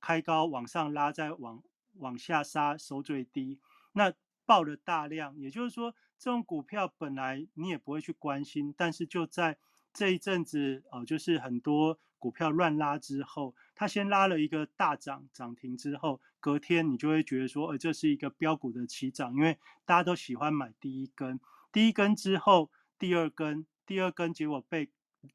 [0.00, 1.62] 开高往上拉，再往
[1.94, 3.58] 往下杀收最低，
[3.92, 4.12] 那
[4.46, 9.58] 爆了大量，也就是说这种股票本来你也不会去关心，但是就在
[9.98, 16.20] 这一阵子哦，就是很多股票乱拉之后，它先拉了一个大涨涨停之后。
[16.38, 21.40] 隔天你就会觉得说，呃，这是一个标股的起涨，因为大家都喜欢买第一根，
[21.72, 24.88] 第一根之后第二根，第二根结果被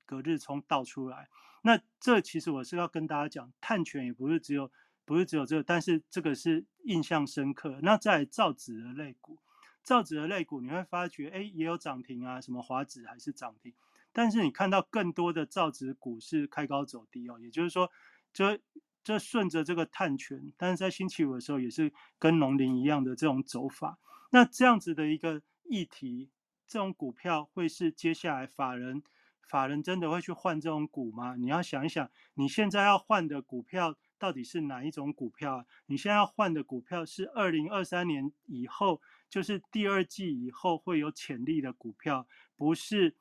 [0.05, 1.27] 隔日冲倒出来。
[1.63, 4.71] 那这其实我是要跟大家讲，碳权也不是只有
[5.03, 7.79] 不是只有这个，但是这个是印象深刻。
[7.81, 9.37] 那在造纸的类股，
[9.83, 13.73] 造纸的类股你会发觉，哎，也有涨停啊，什么华纸还是涨停，
[14.13, 17.91] 但是你看到更多的造纸股是开高走低哦，也就是说，
[18.31, 18.57] 就。
[19.05, 23.99] 这顺着这个碳权，但是在星期五的时候也是跟农林一样的这种走法。
[24.29, 26.29] 那这样子的一个议题，
[26.65, 29.03] 这种股票会是接下来法人
[29.41, 31.35] 法人真的会去换这种股吗？
[31.35, 35.65] 你要想一想，你现在要换的股票到底是哪一种股票？
[35.87, 43.17] 你现在要换的股票是二零二三年以后，就是第二季以后会有潜力的股票，不是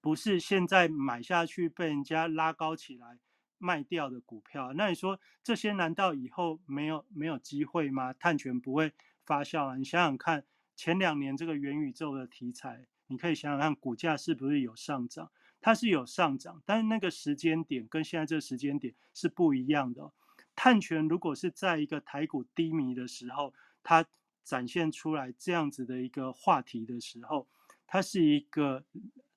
[0.00, 3.18] 不是现在买下去被人家拉高起来
[3.58, 4.72] 卖掉的股票。
[4.74, 8.12] 那你说这些难道以后没有没有机会吗？
[8.12, 8.92] 碳权不会
[9.24, 9.76] 发酵啊？
[9.76, 10.44] 你想想看，
[10.76, 15.30] 前两年这个元宇宙的题材，你可以想想看股价是不是有上涨？
[15.60, 20.12] 它是有上涨，但是那个时间点跟现在这个时间点是不一样的。
[20.54, 24.06] 碳权如果是在一个台股低迷的时候，它
[24.44, 27.48] 展现出来这样子的一个话题的时候，
[27.88, 28.84] 它是一个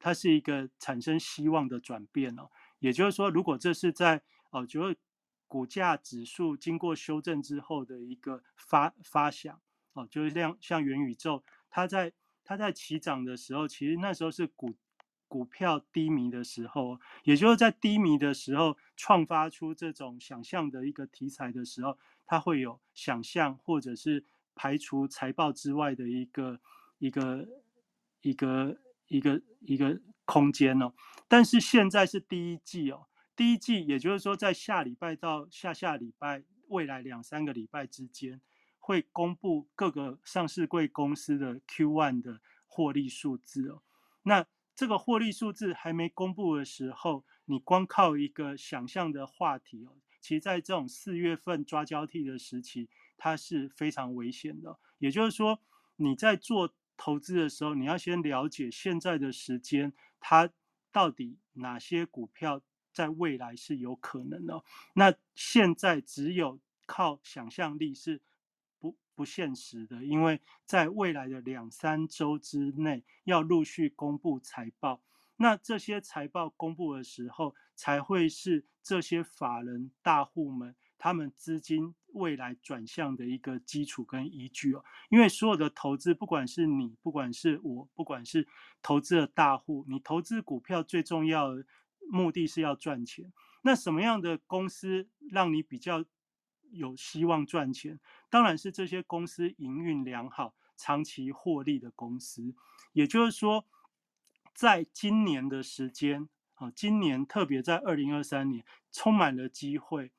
[0.02, 2.50] 它是一个产生希望的转变哦。
[2.80, 4.98] 也就是说，如果这是在哦，就是
[5.48, 9.62] 股价指数经过修正之后的一个发发想
[9.94, 12.12] 哦，就是像像元宇宙，它在
[12.44, 14.76] 它在起涨的时候，其实那时候是股。
[15.32, 24.26] 股票低迷的时候，也就是在低迷的时候，创发出这种想象的一个题材的时候，它会有想象，或者是
[24.56, 26.60] 排除财报之外的一个
[26.98, 27.48] 一个
[28.20, 28.78] 一个
[29.12, 30.94] 一个一个空间哦。
[31.28, 38.42] 但是现在是第一季哦，第一季，也就是说在下礼拜到下下礼拜未来两三个礼拜之间，
[38.80, 43.84] 会公布各个上市贵公司的 Q one 的获利数字哦。
[44.24, 44.46] 那
[44.76, 54.80] 这个获利数字还没公布的时候，你光靠一个想象的话题哦，其实在这种四月份抓交替的时期，它是非常危险的。
[54.98, 55.60] 也就是说，
[55.98, 60.48] 你在做投资的时候，你要先了解现在的时间，它
[60.92, 62.62] 到底哪些股票
[62.94, 64.64] 在未来是有可能的。
[64.94, 68.22] 那现在只有靠想象力是。
[68.80, 75.04] 不不现实的，因为在未来的两三周之内要陆续公布财报，
[75.38, 84.86] 那这些财报公布的时候，才会是这些法人大户们他们资金未来转向的一个基础跟依据哦。
[85.10, 88.48] 因为所有的投资，不管是你，不管是我，不管是
[88.84, 91.66] 投资的大户，你投资股票最重要的
[92.08, 93.34] 目的是要赚钱。
[93.64, 96.06] 那什么样的公司让你比较？
[96.74, 98.00] 有希望赚钱，
[98.30, 102.56] 当然是这些公司营运良好、长期获利的公司。
[102.94, 103.66] 也就是说，
[104.54, 110.14] 在今年的时间啊，今年特别在二零二三年，充满了机会。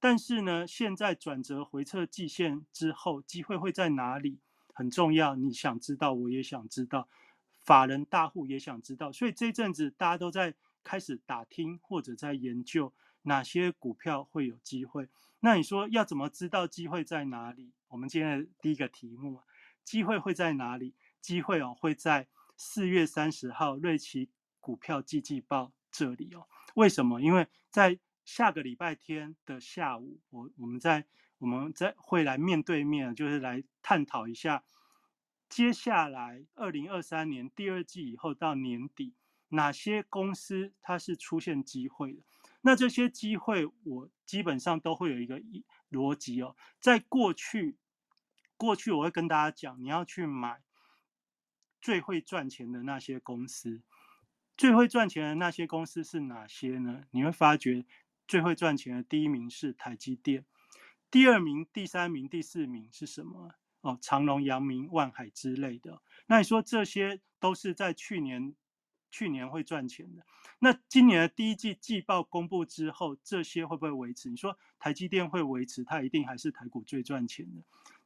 [0.00, 4.38] 但是呢，现在转折回撤季线之后，机会会在哪里？
[4.72, 7.08] 很重要，你想知道，我也想知道，
[7.64, 9.10] 法人大户也想知道。
[9.10, 12.92] 所以这阵子大家都在开始打听或者在研究
[13.22, 15.08] 哪些股票会有机会。
[15.40, 17.72] 那你说要怎么知道机会在哪里？
[17.88, 19.40] 我们今天的第一个题目，
[19.82, 20.94] 机会会在哪里？
[21.20, 24.28] 机会哦，会在四月三十号瑞奇
[24.60, 26.46] 股票季季报这里哦。
[26.74, 27.20] 为什么？
[27.20, 27.98] 因为在
[28.28, 31.06] 下个礼拜天的下午，我我们在
[31.38, 34.64] 我们在会来面对面，就是来探讨一下
[35.48, 39.14] 接下来二零二三年第二季以后到年底
[39.48, 42.22] 哪些公司它是出现机会的。
[42.60, 46.54] 那这些机会，我基本上都会有一个一逻辑哦。
[46.78, 47.78] 在过去，
[48.58, 50.60] 过去我会跟大家讲，你要去买
[51.80, 53.80] 最会赚钱的那些公司。
[54.54, 57.04] 最会赚钱的那些公司是哪些呢？
[57.12, 57.86] 你会发觉，
[58.28, 60.44] 最会赚钱的第一名是台积电，
[61.10, 63.54] 第二名、第三名、第四名是什么？
[63.80, 66.02] 哦，长隆、阳明、万海之类的。
[66.26, 68.54] 那你说这些都是在去年？
[69.10, 70.22] 去年会赚钱的，
[70.58, 74.28] 那今年的第一季季报公布之后，这些会不会维持？
[74.28, 77.62] 你说台积电会维持，它一定还是台股最赚钱的。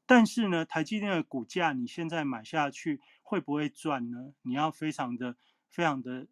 [0.07, 4.33] 但是呢，台积电的股价你现在买下去会不会赚呢？
[4.43, 5.37] 你要非常的、
[5.68, 6.29] 非常的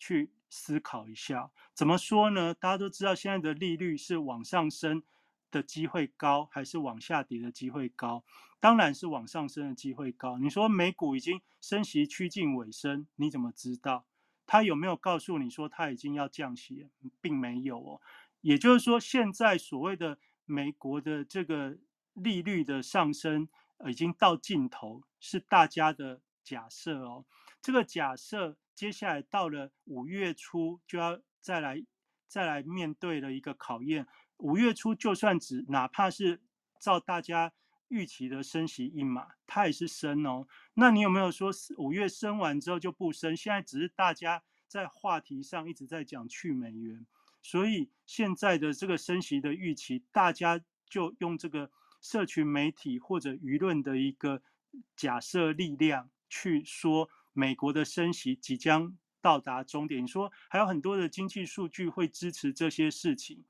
[0.00, 1.50] 去思考一下。
[1.74, 2.54] 怎么说呢？
[2.54, 5.02] 大家都知道现在的利率是往上升。
[5.50, 8.22] 的机会高还是往下跌的机会高？
[8.60, 10.36] 当然是往上升的机会高。
[10.36, 14.04] 你说美股已经升息趋近尾声，你怎么知道？
[14.44, 16.90] 他有没有告诉你说他已经要降息？
[17.22, 17.98] 并没有哦。
[18.42, 21.78] 也就是说，现在所谓的美国的这个
[22.12, 23.48] 利率的上升
[23.88, 27.24] 已经到尽头，是大家的假设哦。
[27.62, 31.84] 这个假设接下来到了五月初就要再来
[32.28, 34.06] 再来面对的一个考验。
[34.36, 36.40] 五月初就算只哪怕是
[36.80, 37.52] 照大家
[37.88, 40.46] 预期的升息一码，它也是升哦。
[40.74, 43.36] 那你有没有说五月升完之后就不升？
[43.36, 47.04] 现在只是大家在话题上一直在讲去美元，
[47.42, 51.68] 所以现在的这个升息的预期，大家就用这个
[52.00, 54.40] 社群媒体或者舆论的一个
[54.94, 60.02] 假设力量去说美国的升息即将到达终点。
[60.02, 63.44] 你说还有很多的经济数据会支持这些事情。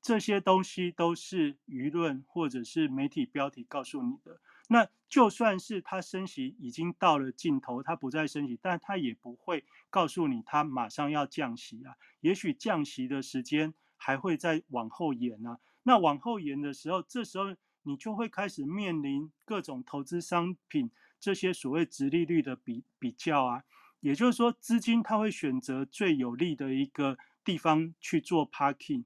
[0.00, 4.40] 这些东西都是舆论或者是媒体标题告诉你的。
[4.68, 11.96] 那就算是它升息已经到了尽头，它不再升息，但它也不会告诉你它马上要降息啊。
[12.20, 15.58] 也许降息的时间还会再往后延啊。
[15.82, 17.46] 那往后延的时候，这时候
[17.82, 23.64] 你就会开始面临各种投资商品这些所谓直利率的比比较啊。
[24.00, 29.04] 也就是说，资金它会选择最有利的一个地方去做 parking。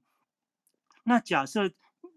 [1.03, 1.71] 那假设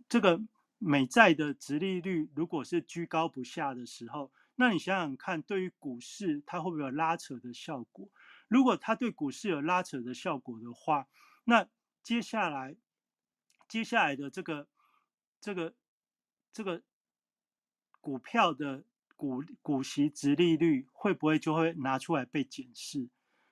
[0.09, 0.43] 这个。
[0.79, 8.11] 美债的值利率如果是居高不下的时候，那你想想看，对于股市它会不会有拉扯的效果？
[8.47, 11.09] 如果它对股市有拉扯的效果的话，
[11.45, 11.67] 那
[12.03, 12.77] 接下来
[13.67, 14.69] 接下来的这个
[15.41, 15.75] 这个
[16.53, 16.83] 这个
[18.03, 18.85] 股票的
[19.17, 23.09] 股股息值利率会不会就会拿出来被检视？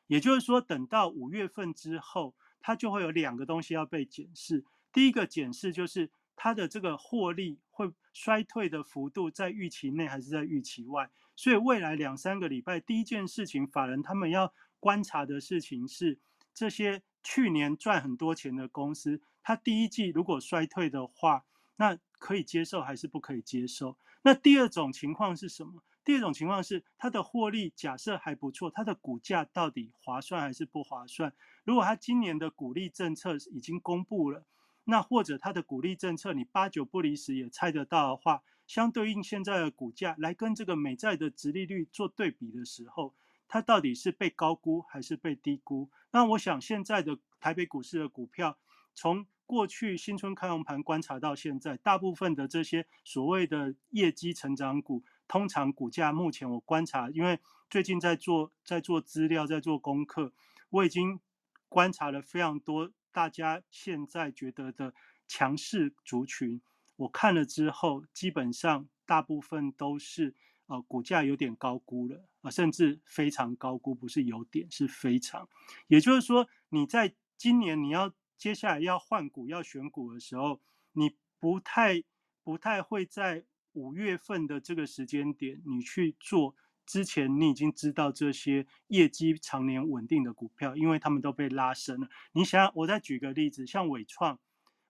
[0.07, 4.65] 也就是说，等到五月份之后，它就会有两个东西要被检视。
[4.93, 6.11] 第一个检视就是。
[6.37, 11.09] 它的这个获利会衰退的幅度在预期内还是在预期外？
[11.37, 16.19] 所以未来两三个礼拜，第一件事情，法人他们要观察的事情是，
[16.53, 21.45] 这些去年赚很多钱的公司，它第一季如果衰退的话，
[21.77, 23.99] 那可以接受还是不可以接受？
[24.23, 25.83] 那第二种情况是什么？
[26.03, 31.35] 第二种情况是它的获利假设还不错，它的股价到底划算还是不划算？
[31.65, 34.47] 如果它今年的股利政策已经公布了。
[34.87, 43.15] 那或者它的股利政策，你八九不离十也猜得到的话，相对应现在的股价来跟这个美债的殖利率做对比的时候，
[43.49, 45.91] 它到底是被高估还是被低估？
[46.11, 48.59] 那我想现在的台北股市的股票，
[48.95, 57.39] 从过去新春开红盘观察到现在，大部分的这些所谓的业绩成长股，通常股价目前我观察，因为
[57.69, 60.33] 最近在做在做资料，在做功课，
[60.71, 61.21] 我已经
[61.69, 62.91] 观察了非常多。
[63.13, 64.93] 大家现在觉得的
[65.29, 66.61] 强势族群，
[66.97, 70.35] 我看了之后，基本上大部分都是
[70.67, 75.49] 呃股价有点高估了啊，甚至非常高估，不是有点，是非常。
[75.87, 80.61] 也就是说，你在今年你要接下来要换股、要选股的时候，
[80.93, 82.03] 你不太
[82.43, 86.55] 不太会在五月份的这个时间点，你去做。
[86.87, 92.07] 之前你已经知道这些业绩常年稳定的股票，因为他们都被拉升了。
[92.33, 94.39] 你想，我再举个例子，像伟创，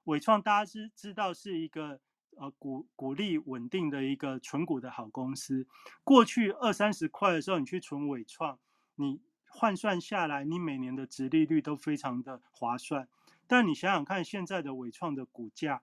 [0.02, 2.00] 伟创大家知知道是一个
[2.36, 5.68] 呃股股利稳定的一个纯股的好公司。
[6.02, 8.58] 过去二三十块的时候，你去存伟创，
[8.96, 13.08] 你换算下来，你每年的值利率都非常的划算。
[13.46, 15.82] 但你想想看，现在的伟创的股价。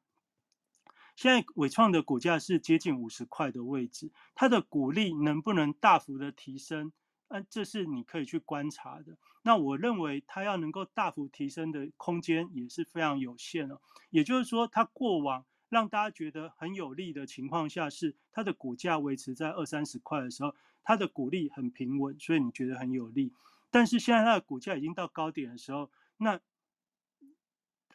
[1.15, 6.93] 现在伟创的股价是接近五十块的位置，它的股利能不能大幅的提升？
[7.27, 9.17] 嗯，这是你可以去观察的。
[9.43, 13.81] 那我认为它要能够大幅提升的空间也是非常有限了。
[14.09, 23.33] 也就是说，它过往让大家觉得很有利的情况下，是它的股价维持在二三十块的时候，它的股利很平稳，所以你觉得很有利。
[23.69, 26.39] 但是现在它的股价已经到高点的时候，那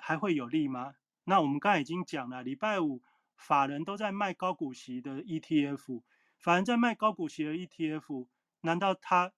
[0.06, 0.94] 还会有利吗？
[1.24, 3.02] 那我们刚才已经讲了，礼拜五
[3.36, 6.04] 法人都在卖高股息的 ETF，
[6.38, 8.28] 法人在卖高股息的 ETF，
[8.60, 9.32] 难道他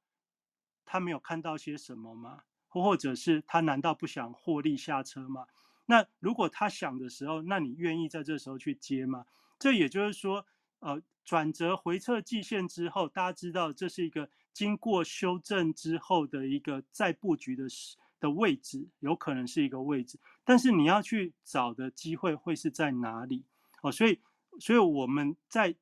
[0.84, 2.42] 他没有看到些什么吗？
[2.68, 5.46] 或或者是他难道不想获利下车吗？
[5.86, 9.24] 那如果他想的时候，那你愿意在这时候去接吗？
[9.58, 10.44] 这也就是说，
[10.80, 17.96] 呃，转折回撤季线之后，大家知道这是一个经过修正之后的一个再布局的时。
[18.20, 23.44] 的位置有可能是一个位置，但是你要去找的机会会是在哪里
[23.82, 23.92] 哦？
[23.92, 24.20] 所以，
[24.58, 25.74] 所以我们在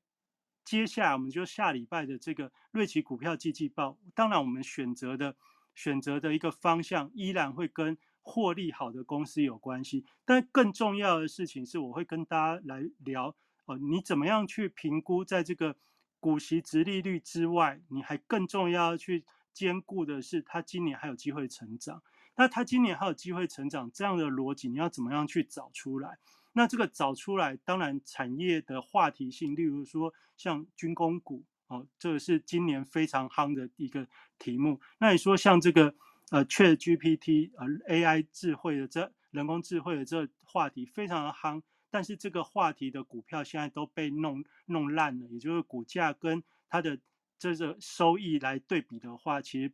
[0.65, 5.37] 接下来，我们就下礼拜的这个瑞奇股票季季报，当然我们选择的
[5.75, 13.35] 选择的一个方向依然会跟获利好的公司有关系，但更重要的事情是，我会跟大家来聊
[13.67, 15.77] 哦，你怎么样去评估在这个
[16.19, 22.03] 股息值利率之外，你还更重要去兼顾的是，它今年还有机会成长。
[22.37, 26.19] 那它今年还有机会成长，这样的逻辑你要怎么样去找出来？
[26.53, 34.07] 那这个找出来，当然产业的话题性，例如说像军工股，哦，这个是今年非常夯的一个
[34.39, 34.81] 题目。
[34.99, 35.95] 那你说像这个
[36.31, 46.99] 呃，Chat GPT，呃，AI 智慧的这人工智慧的这话题非常的夯，但是这个话题的股票现在都被弄弄烂了，也就是股价跟它的
[47.39, 49.73] 这个收益来对比的话，其实。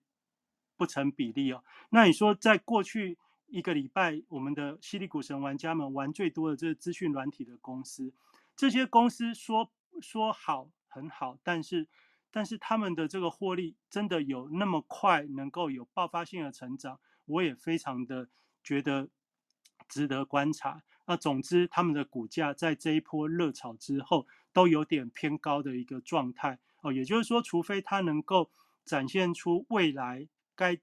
[0.77, 1.63] 不成比例哦。
[1.91, 3.19] 那你说，在过去
[3.49, 8.13] 一个礼拜，我们的犀利股神玩家们玩最多的这资讯软体的公司，
[8.57, 9.71] 这些公司说
[10.01, 11.87] 说好很好，但是
[12.31, 16.99] 但是他们的这个获利真的有那么快能够有爆发性的成长？
[17.27, 18.29] 我也非常的
[18.65, 19.09] 觉得
[19.89, 20.83] 值得观察。
[21.07, 26.93] 那总之，他们的股价在这一波热炒之后，都有点偏高的一个状态哦。
[26.93, 28.51] 也就是说，除非它能够
[28.85, 30.79] 展现出未来该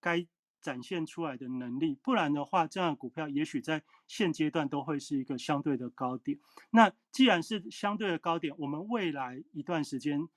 [0.00, 0.26] 该
[0.60, 6.38] 展现出来的能力，不然的话，这样的股票也许在现阶段都会是一个相对的高点。
[6.70, 10.28] 那既然是相对的高点，我们未来一段时间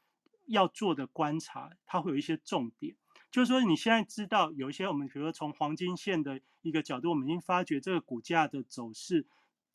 [0.47, 2.95] 要做的观察，它会有一些重点。
[3.31, 9.25] 就是说，你现在知道有一些我们，比如说从黄金线的一个角度，我们已经发觉这个股价的走势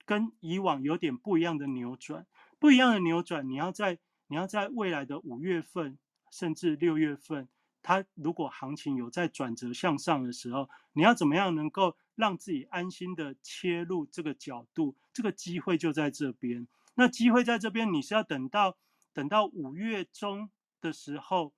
[0.04, 2.26] 跟以往有点不一样的扭转，
[2.58, 3.98] 不一样的扭转，你要在
[4.28, 5.98] 你要在未来的五月份
[6.30, 7.48] 甚至六月份，
[7.86, 14.96] 它如果行情有在转折向上的时候，你要怎么样能够让自己安心的切入这个角度？
[15.12, 16.66] 这个机会就在这边。
[16.96, 18.76] 那机会在这边，你是要等到
[19.12, 21.52] 等到五月中的时候。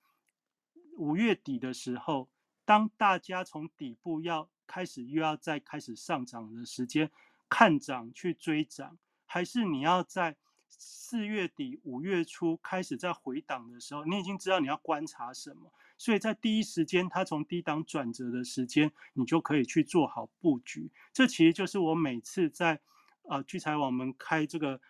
[0.99, 2.29] 五月底的时候，
[2.67, 7.11] 当大家从底部要开始又要再开始上涨的时间，
[7.49, 10.37] 看涨去追涨，还是你要在
[10.69, 20.91] 四月底五月初开始在回档的时候，你已经知道你要观察什么，所以在第一时间它从低档转折的时间，你就可以去做好布局。
[21.13, 22.81] 这其实就是我每次在
[23.23, 24.81] 呃聚财网们开这个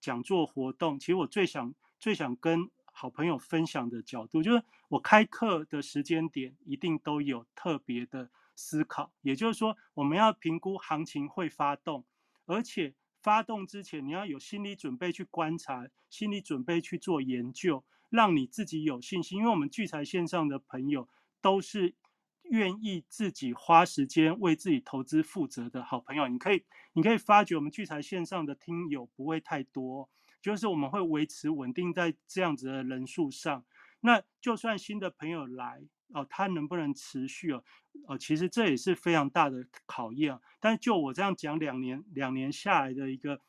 [0.00, 2.70] 讲座活动，其实我最想最想跟。
[2.94, 12.04] 好朋友分享的角度，就是我开课的时间点一定都有特别的思考，也就是说，我们要评估行情会发动，
[12.44, 19.38] 而且发动之前你要有心理准备去观察，心理准备去做研究，让你自己有信心。
[19.38, 21.08] 因为我们聚财线上的朋友
[21.40, 21.94] 都是
[22.42, 26.64] 愿意自己花时间为自己投资负责的好朋友，你可以
[26.94, 30.10] 你可以发觉我们聚财线上的听友不会太多。
[30.42, 33.64] 就是我们会维持稳定在这样子的人数上，
[34.00, 37.64] 那就算新的朋友来哦，他能不能持续哦？
[38.06, 40.40] 哦，其实这也是非常大的考验啊。
[40.60, 43.40] 但是就我这样讲，两年两年下来的一个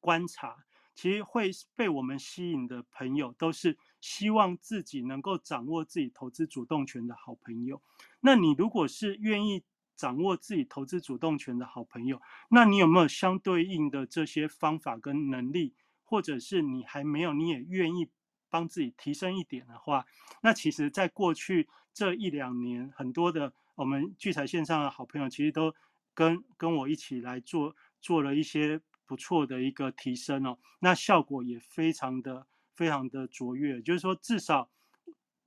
[0.00, 0.64] 观察，
[0.94, 7.80] 其实会被我们吸引的朋友，都是希望自己能够掌握自己投资主动权的好朋友。
[8.20, 9.62] 那你如果是愿意
[9.96, 12.20] 掌握自己投资主动权的好朋友，
[12.50, 15.74] 那你有没有相对应的这些方法跟能力？
[16.06, 18.08] 或者是你还没有，你也愿意
[18.54, 20.06] 帮自己提升一点的话，
[20.40, 25.74] 那其实，在过去这一两年，很多的我们聚财线上的好朋友，其实都
[26.14, 32.46] 跟跟我一起来做做了一些不错的一个提升哦，那效果也非常的
[32.76, 33.82] 非常的卓越。
[33.82, 34.70] 就是说，至少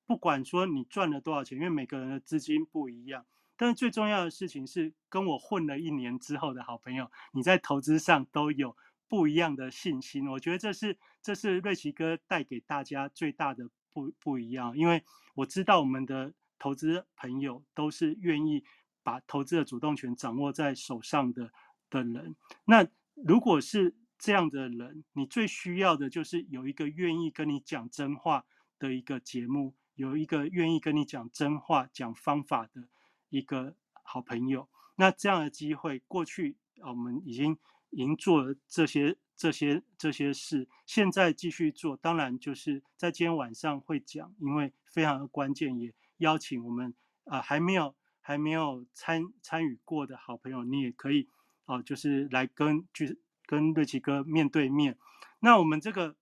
[0.06, 8.76] 不管说你赚了多少钱，因为每个人的资金不一样，但是最重要的事情是，跟我混了一年之后的好朋友，你在投资上都有。
[9.10, 15.04] 不一样的信心，我觉得这是这是瑞奇哥带给大家最大的不不一样，因为
[15.34, 18.64] 我知道我们的投资朋友都是愿意
[19.04, 21.52] 把投资的主动权掌握在手上的
[21.90, 22.36] 的人。
[22.66, 28.46] 那如果是这样的人，你最需要的就是有一个愿意跟你讲真话
[28.78, 32.90] 的一个节目，有一个愿意跟你讲真话、讲方法的
[33.30, 34.68] 一个好朋友。
[34.98, 37.58] 那这样的机会，过去我们已经。
[37.90, 46.94] 已经做了这些、这些、这些事，现在继续做，当然就是在今天晚上会讲，因为非常的关键，也邀请我们
[47.26, 51.30] 啊还没有、还没有参参与过的好朋友，你也可以
[51.66, 53.06] 哦，就是来跟就
[53.46, 54.98] 跟瑞奇哥面对面。
[55.40, 56.16] 那我们这个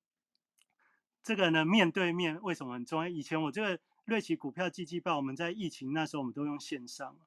[1.23, 3.07] 这个呢，面对面为什么很重要？
[3.07, 7.17] 以前我这个瑞奇股票季季报，我们在疫情那时候，我们都用线上。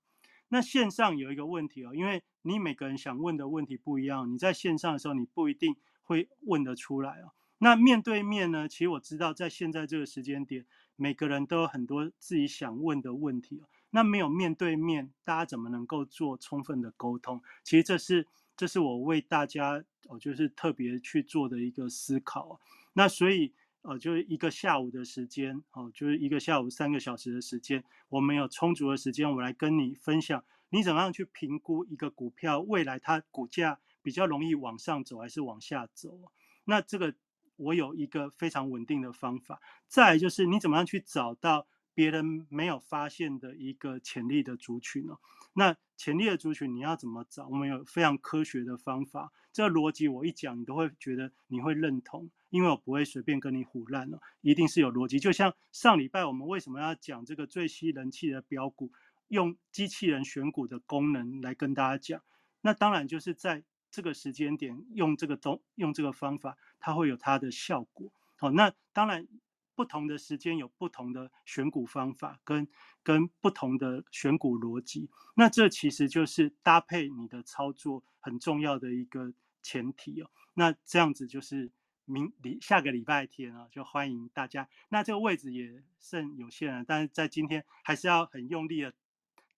[0.48, 7.32] 那线上有一个问题哦，因为你每个人想问的问题不一样，你在线上的时候你不一定会问得出来哦。
[7.58, 8.68] 那面对面呢？
[8.68, 10.64] 其实我知道，在现在这个时间点，
[10.96, 13.68] 每个人都有很多自己想问的问题哦。
[13.90, 17.42] 那没有面对面，大家怎么能够做充分的沟通？
[17.64, 22.60] 其实这是这是我为大家哦，就是特别去做的一个思考。
[22.92, 23.52] 那所以。
[23.82, 36.32] 呃，就是一个下午的时间，哦，就是一个下午三个小时的时间，我们有充足的时间，我来跟你分享，你怎么样去评估一个股票未来它股价比较容易往上走还是往下走？
[36.64, 37.14] 那这个
[37.56, 39.60] 我有一个非常稳定的方法。
[39.86, 41.66] 再就是你怎么样去找到
[41.98, 45.18] 别人没有发现的一个潜力的族群呢？
[45.54, 47.48] 那潜力的族群你要怎么找？
[47.48, 49.32] 我们有非常科学的方法。
[49.52, 55.18] 这个逻辑我一讲，你都会觉得你会认同，因为我不会随便跟你胡乱了，一定是有逻辑。
[55.18, 58.92] 就像上礼拜我们为什么要讲这个最吸人气的标股，
[59.26, 62.22] 用机器人选股的功能来跟大家讲，
[62.60, 68.12] 那当然就是在这个时间点用这个东用这个方法，它会有它的效果。
[68.36, 69.26] 好，那当然
[69.78, 72.66] 不同的时间有不同的选股方法跟
[73.04, 79.32] 跟不同的选股逻辑，那这其实就是搭配你的操作很重要的一个
[79.62, 80.28] 前提哦。
[80.54, 81.70] 那这样子就是
[82.06, 84.68] 明礼下个礼拜天啊，就欢迎大家。
[84.88, 88.92] 那这个位置也剩有限了，但是在今天还是要很用力的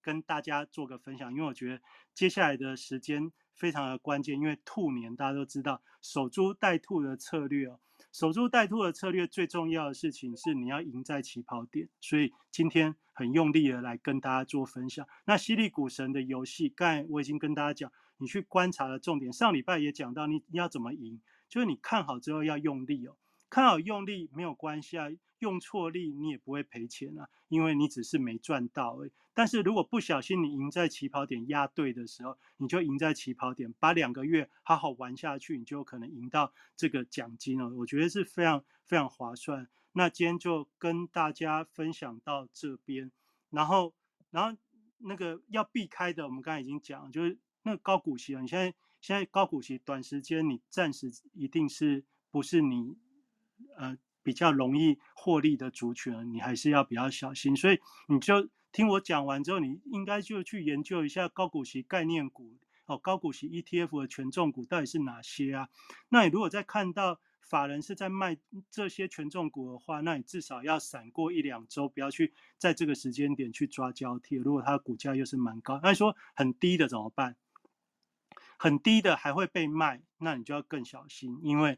[0.03, 1.83] 跟大家做个分享，因为我觉得
[2.13, 7.81] 接下来的时间非常的关键，因为兔年大家都知道守株待兔的策略哦。
[8.13, 15.07] 守株待兔的策略最重要的事情是你要赢在起跑点，所以今天很用力的来跟大家做分享。
[15.27, 23.17] 那犀利股神的游戏，刚才我已经跟大家讲，你去观察的重点，上礼拜也讲到，你你要怎么赢，就是你看好之后要用力哦，
[23.51, 25.09] 看好用力没有关系啊，
[25.41, 29.13] 用错力你也不会赔钱啊，因为你只是没赚到而已。
[29.35, 37.69] 但是如果不小心你赢在起跑点压对的时候，你就赢在起跑点，把两个月好好玩下去，你就可能赢到这个奖金了。
[37.71, 39.69] 我觉得是非常非常划算。
[39.93, 43.11] 那今天就跟大家分享到这边，
[43.51, 43.93] 然后
[44.31, 44.57] 然后
[44.99, 52.97] 那个要避开的，我们刚才已经讲，就是那个高股息啊，你现在现在高股息短时间你暂时一定是不是你
[53.81, 58.49] 呃比较容易获利的族群，你还是要比较小心，所以你就。
[58.73, 65.69] 听我讲完之后，你应该就去研究一下高股息概念股哦，高股息 ETF 的权重股到底是哪些啊？
[66.09, 68.39] 那你如果在看到法人是在卖
[68.71, 74.37] 这些权重股的话，那你至少要闪过一两周，不要去在这个时间点去抓交替。
[74.37, 77.35] 如果它股价又是蛮高，那说很低的怎么办？
[78.57, 81.77] 很低的还会被卖，那你就要更小心，因为。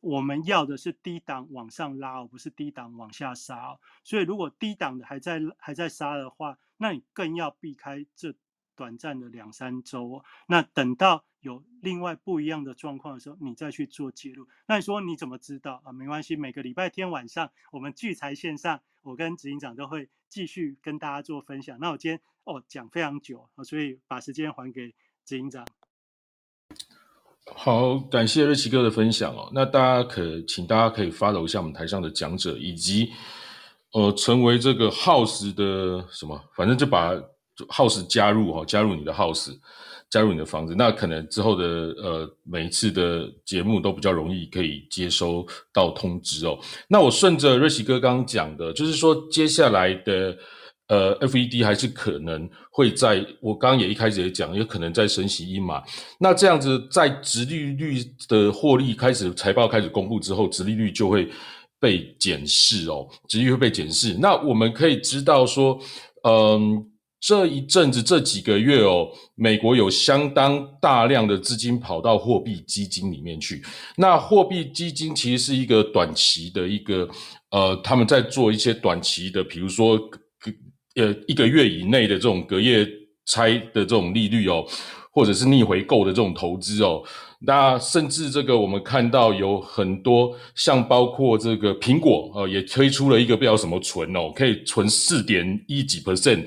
[0.00, 3.78] 我们要的是低档往上拉，而不是低档往下杀。
[4.02, 8.34] 所以，如果低档的还在还在杀的话，那你更要避开这
[8.74, 10.24] 短暂的两三周。
[10.46, 14.48] 那等到有另外不一样的状况的时候，你再去做介入。
[14.66, 15.92] 那你说你怎么知道啊？
[15.92, 21.78] 没关系，每个礼拜天晚上我们聚财线上，我跟执行长都会继续跟大家做分享。
[21.78, 24.94] 那我今天哦讲非常久所以把时间还给
[25.26, 25.66] 执行长。
[27.54, 29.50] 好，感谢瑞奇哥的分享哦。
[29.52, 33.10] 那大家可请大家可以 follow 一下我们台上的讲者，以及
[33.92, 37.14] 呃成为这个 house 的什么，反正就把
[37.68, 39.50] house 加入哈，加入你的 house，
[40.08, 40.74] 加入你的房子。
[40.74, 41.64] 那可能之后的
[41.98, 46.58] 呃每一次的节目都比较容易可以接收到通知哦。
[46.88, 50.36] 那我顺着瑞奇哥刚刚讲的，就是说接下来的。
[50.90, 55.80] 呃，FED 还是可能会在，我刚刚也一开始也讲，有可能在升息一码。
[56.18, 61.30] 那这样子，在直利率的获利开始财报开始公布之后，直利率就会
[61.78, 64.16] 被检视哦，直利率会被检视。
[64.18, 65.78] 那我们可以知道说，
[66.24, 66.84] 嗯，
[67.20, 69.06] 这一阵子这几个月哦，
[69.36, 73.62] 美国有相当大量的资金跑到货币基金里面去。
[73.96, 77.08] 那货币基金其实是一个短期的一个，
[77.52, 79.96] 呃，他们在做一些短期的，比如说。
[80.96, 82.86] 呃，一个月以内的这种隔夜
[83.26, 84.64] 拆的这种利率哦，
[85.12, 87.02] 或者是逆回购的这种投资哦，
[87.40, 96.44] 那甚至这个我们看到有很多像包括这个苹果啊，也推出了一个不知道什么存哦，可以存四点一几 percent。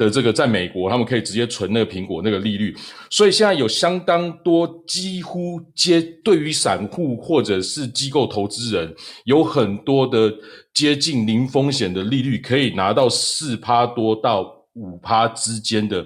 [0.00, 2.74] 的这个在美国，他们可以直接存那个苹果那个利率，
[3.10, 8.94] 所以现在有相当多几乎接对于散户或者是机构投资人，
[9.24, 10.32] 有很多的
[10.72, 16.02] 接近零风险的利率，可以拿到四趴多到五趴之间的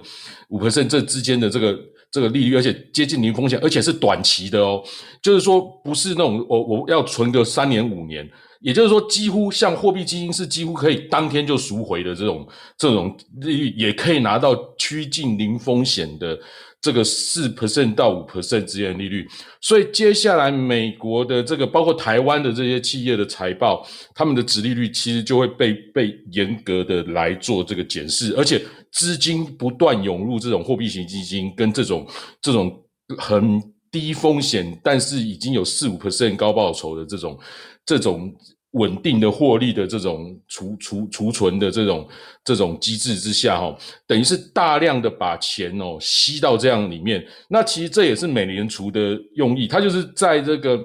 [0.48, 1.78] 五 percent 这之间的这个
[2.10, 4.82] 这个利率，而且接近零风险，而且是短期的哦，
[5.22, 8.28] 就是说不是那种我我要存个三年五年。
[8.64, 16.38] 也就是说，几乎像货币基金是几乎可以当天就赎回的这种这种利率，也可以拿到趋近零风险的
[16.80, 19.28] 这个四 percent 到五 percent 之间的利率。
[19.60, 32.06] 所以接下来美国的这个包括台湾的这些企业的财报，他们的值利率其实就会被被严格的来做这个检视，而且资金不断涌入这种货币型基金跟这种
[32.40, 32.82] 这种
[33.18, 33.62] 很
[33.92, 37.38] 低风险，但是已经有四五 percent 高报酬的这种
[37.84, 38.34] 这种。
[38.74, 42.08] 稳定的获利的这种储储储存的这种
[42.44, 43.76] 这种机制之下，哈，
[44.06, 47.24] 等于是大量的把钱哦吸到这样里面。
[47.48, 50.84] 那其实这也是美联储的用意，它就是在这个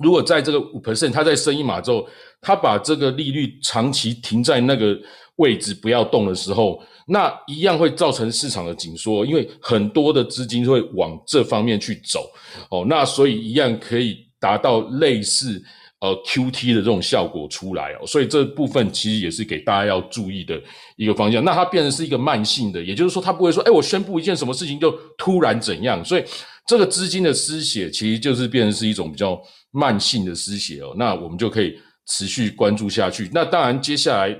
[0.00, 2.08] 如果在这个五 percent，它在升一码之后，
[2.40, 4.98] 它把这个利率长期停在那个
[5.36, 12.30] 位置不要动的时候，那一样会造成市场的紧缩，因为很多的资金会往这方面去走
[12.70, 12.86] 哦。
[12.88, 15.62] 那所以一样可以达到类似。
[16.04, 20.60] 呃，Q T 的这种效果出来哦，所以这部分其实也是给大家要注意的
[20.96, 21.42] 一个方向。
[21.42, 26.04] 那它变成是一个慢性的，也就是说，它不会说，哎，我宣布一件什么事情就突然怎样。
[26.04, 26.24] 所以
[26.66, 29.40] 这个资金的失血，其实就是变成是一种比较
[29.70, 30.94] 慢性的失血哦。
[30.98, 31.74] 那我们就可以
[32.06, 33.30] 持续关注下去。
[33.32, 34.36] 那当然，接下来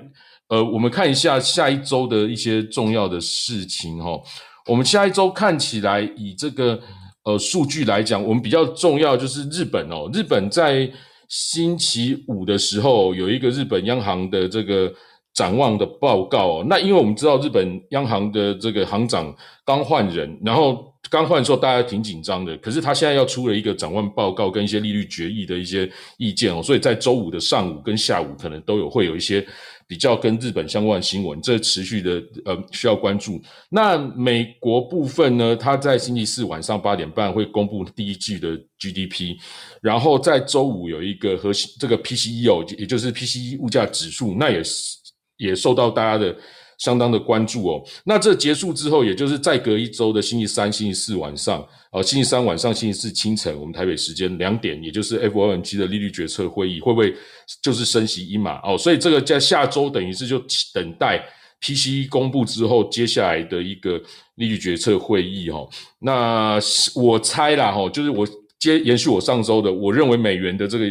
[0.49, 4.21] 呃，我们看一下下一周的一些重要的事情哈。
[4.67, 6.79] 我们下一周看起来以这个
[7.23, 10.11] 呃数据来讲，我们比较重要就是日本哦。
[10.13, 10.91] 日本在
[11.29, 14.93] 星期五的时候有一个日本央行的这个
[15.33, 16.63] 展望的报告。
[16.69, 19.35] 那因为我们知道日本央行的这个行长
[19.65, 22.57] 刚换人，然后刚换的时候大家挺紧张的。
[22.59, 29.47] 可是他现在要出了一个展望报告跟一些利率决议的一些意见哦，所以在周五的上午跟下午可能都有会有一些。
[29.87, 33.41] 比较跟日本相关的新闻，这持续的呃需要关注。
[33.69, 35.57] 那美国部分呢？
[35.57, 39.37] 它在星期四晚上八点半会公布第一季的 GDP，
[39.81, 44.97] 然后在周五有一个核心这个 PCE 哦，也就是 PCE 物价指数，那也是
[45.37, 46.37] 也受到大家的。
[46.79, 47.83] 相当的关注哦。
[48.05, 57.15] 那这结束之后，也就是再隔一周的星期三、星期四晚上，呃，星期三晚上、星期四清晨，我们台北时间两点，也就是 FOMC 的利率决策会议，会不会
[57.63, 58.77] 就是升息一码哦？
[58.77, 60.43] 所以这个在下周等于是就
[60.73, 61.25] 等待
[61.61, 64.01] PCE 公布之后，接下来的一个
[64.37, 65.69] 利率决策会议哦。
[66.01, 66.59] 那
[66.95, 68.27] 我猜啦哈，就是我
[68.59, 70.85] 接延续我上周的，我认为美元的这个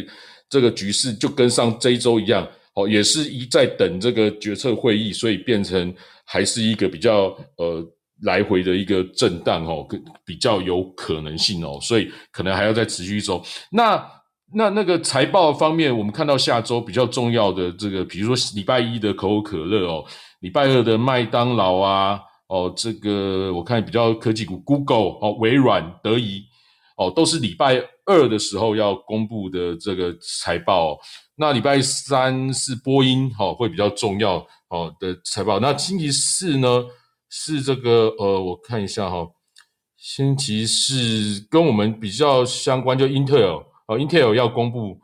[0.48, 2.48] 这个局势就跟上这一周一样。
[2.74, 5.94] 哦，也是一在等这个决策会议，所以变成
[6.24, 7.26] 还是一个比较
[7.56, 7.80] 呃
[8.22, 9.86] 来回的一个震荡哦，
[10.24, 13.40] 比较有可能性哦，所以可能还要再持续一周。
[13.70, 14.04] 那
[14.52, 20.04] 那那个财报方面，我们看到下周比较重要的这个，比如说礼拜一的可口可乐哦，
[20.40, 26.42] 礼拜二的麦当劳啊，哦，这个我看比较科技股，Google 哦，微软、德仪
[26.96, 30.98] 哦，都是礼拜二的时候要公布的这个财报。
[31.36, 34.36] 那礼拜三是播音，哈，会比较重要
[34.68, 35.58] 哦的财报。
[35.58, 36.84] 那星期四呢
[37.28, 39.26] 是这个，呃，我看一下哈，
[39.96, 44.96] 星期四跟我们比较相关，就 Intel 哦，Intel 要公布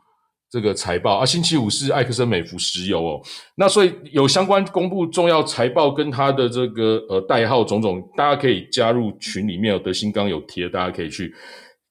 [0.49, 1.25] 这个财报啊。
[1.25, 3.21] 星期五是埃克森美孚石油哦。
[3.55, 11.35] 那所以有相关公布重要财报跟它的这个呃代号种种，大家可以加入群里面，德兴刚有贴，大家可以去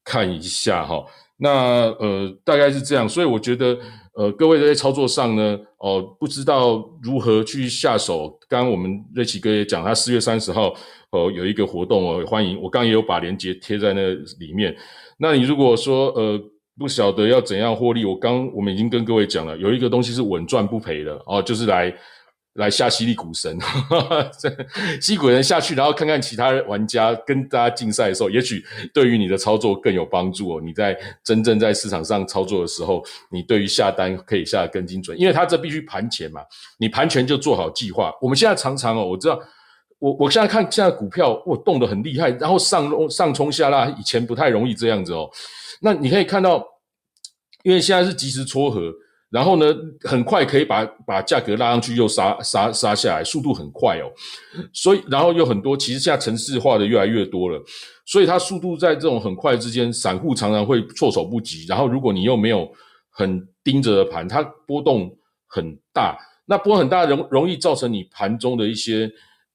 [0.03, 1.05] 看一下哈。
[1.37, 1.51] 那
[1.99, 3.79] 呃大概是这样，所以我觉得。
[4.15, 8.39] 呃，各位在操作上呢，哦，不知道如何去下手。
[8.49, 10.75] 刚刚我们瑞奇哥也讲，他四月三十号
[11.11, 12.61] 哦有一个活动哦，欢迎。
[12.61, 14.75] 我刚也有把链接贴在那里面。
[15.19, 16.39] 那你如果说呃
[16.79, 21.95] 不晓得要怎样获利，我刚我们已经跟各位讲了，有一个东西是稳赚不赔的哦，就是来。
[22.55, 23.57] 来下犀利股神，
[25.01, 30.61] 犀利股神下去，然后看看其他玩家跟大家竞赛的时候，也许对于你的操作更有帮助哦。
[30.61, 36.41] 你在真正在市场上操作的时候，你对于下单可以下得更精准，因为它这必须盘前嘛。
[36.79, 38.13] 你盘前就做好计划。
[38.21, 39.41] 我们现在常常哦，我知道，
[40.01, 45.31] 我我现在看现在股票，我动得很厉害，然后上上冲下拉，以前不太容易这样子哦。
[45.81, 46.67] 那你可以看到，
[47.63, 48.93] 因为现在是及时撮合。
[49.31, 54.11] 然后呢，很快可以把把价格拉上去，又杀杀杀下来，速度很快哦。
[54.73, 57.63] 所以，然后有很多，其实现在城市化的越来越多了，
[58.07, 61.65] 所以它速度在这种很快之间，散户常常会措手不及。
[61.69, 62.69] 然后，如果你又没有
[63.09, 65.17] 很盯着的盘，它波动
[65.47, 69.09] 很大，那波很大，容容易造成你盘中的一些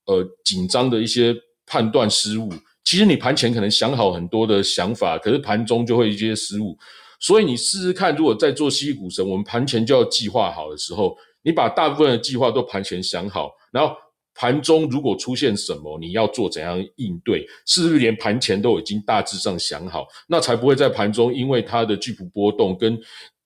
[0.05, 1.35] 呃紧张的一些
[1.65, 2.49] 判断失误。
[2.85, 6.77] 其实你盘前可能想好很多的想法，可是盘中就会一些失误。
[7.25, 13.95] 所以你试试看，如果在做西股神，我们盘前就要计划好的时候，你把大部分的计划都盘前想好，然后
[14.35, 22.95] 盘中如果出现什么，你要做怎样应对，是不是连盘前都已经大致上想好，那才不会在盘中因为它的巨幅波动跟。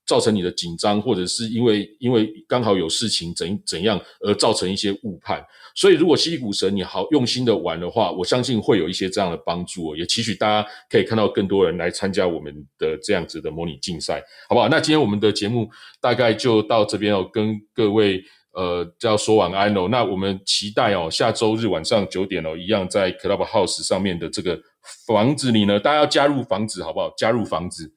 [0.06, 5.40] 造成你的紧张，或者是因为因为刚好有事情怎怎样而造成一些误判，
[5.80, 9.96] 所以如果西股神你好用心的玩的话，我相信会有一些这样的帮助哦。
[9.96, 14.68] 也期许大家可以看到更多人来参加我们的这样子的模拟竞赛，好不好？
[14.68, 15.70] 那今天我们的节目
[16.02, 19.88] 大概就到这边哦，跟各位呃就要说晚安喽。
[19.88, 24.60] 那我们期待哦，下周日晚上九点哦，一样在 Club House 上面的这个
[25.08, 27.14] 房子里呢，大家要加入房子好不好？
[27.18, 27.90] 加入房子。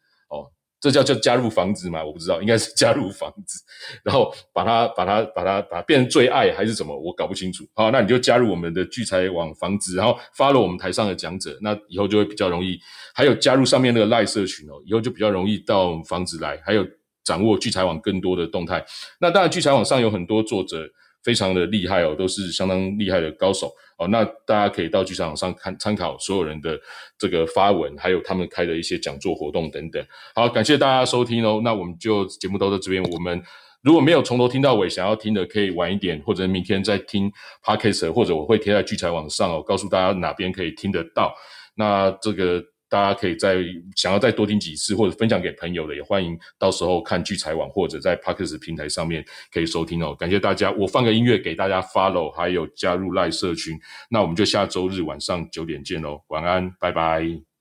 [0.82, 2.04] 这叫叫加入房子吗？
[2.04, 3.62] 我不知道，应该是加入房子，
[4.02, 6.92] 然后把它把它把它把它变成最爱还是什么？
[6.94, 7.64] 我搞不清楚。
[7.72, 12.76] 好，那你就加入我们的聚财网房子，然后发了我们台上的讲者，那以后就会比较容易。
[13.14, 16.84] 还有加入上面那个赖社群哦，以后就比较容易到房子来，还有
[17.22, 18.84] 掌握聚财网更多的动态。
[19.20, 20.88] 那当然，聚财网上有很多作者。
[21.22, 24.08] 非常的厉害哦，都是相当厉害的高手哦。
[24.08, 26.78] 那大家可以到剧场上看参考所有人的
[27.18, 30.04] 这个发文，还有他们开的一些讲座活动等等。
[30.34, 31.60] 好，感谢大家收听哦。
[31.62, 33.02] 那我们就节目都在这边。
[33.04, 33.42] 我们
[33.82, 37.30] 如果没有从头听到尾，想要听的可以晚一点，或者明天再听
[37.64, 41.34] podcast，或者我会贴在聚财网上哦，告诉大家哪边可以听得到。
[41.74, 42.62] 那这个
[42.92, 43.56] 大家可以再
[43.96, 50.14] 想要再多听几次，或者分享给朋友的，也欢迎到时候看聚财网或者在 Parkes 平台上面可以收听哦。
[50.14, 53.80] 感谢大家，我放个音乐给大家 follow，还有加入赖社群。
[54.10, 57.51] 那我们就下周日晚上九点见喽，晚安，拜拜。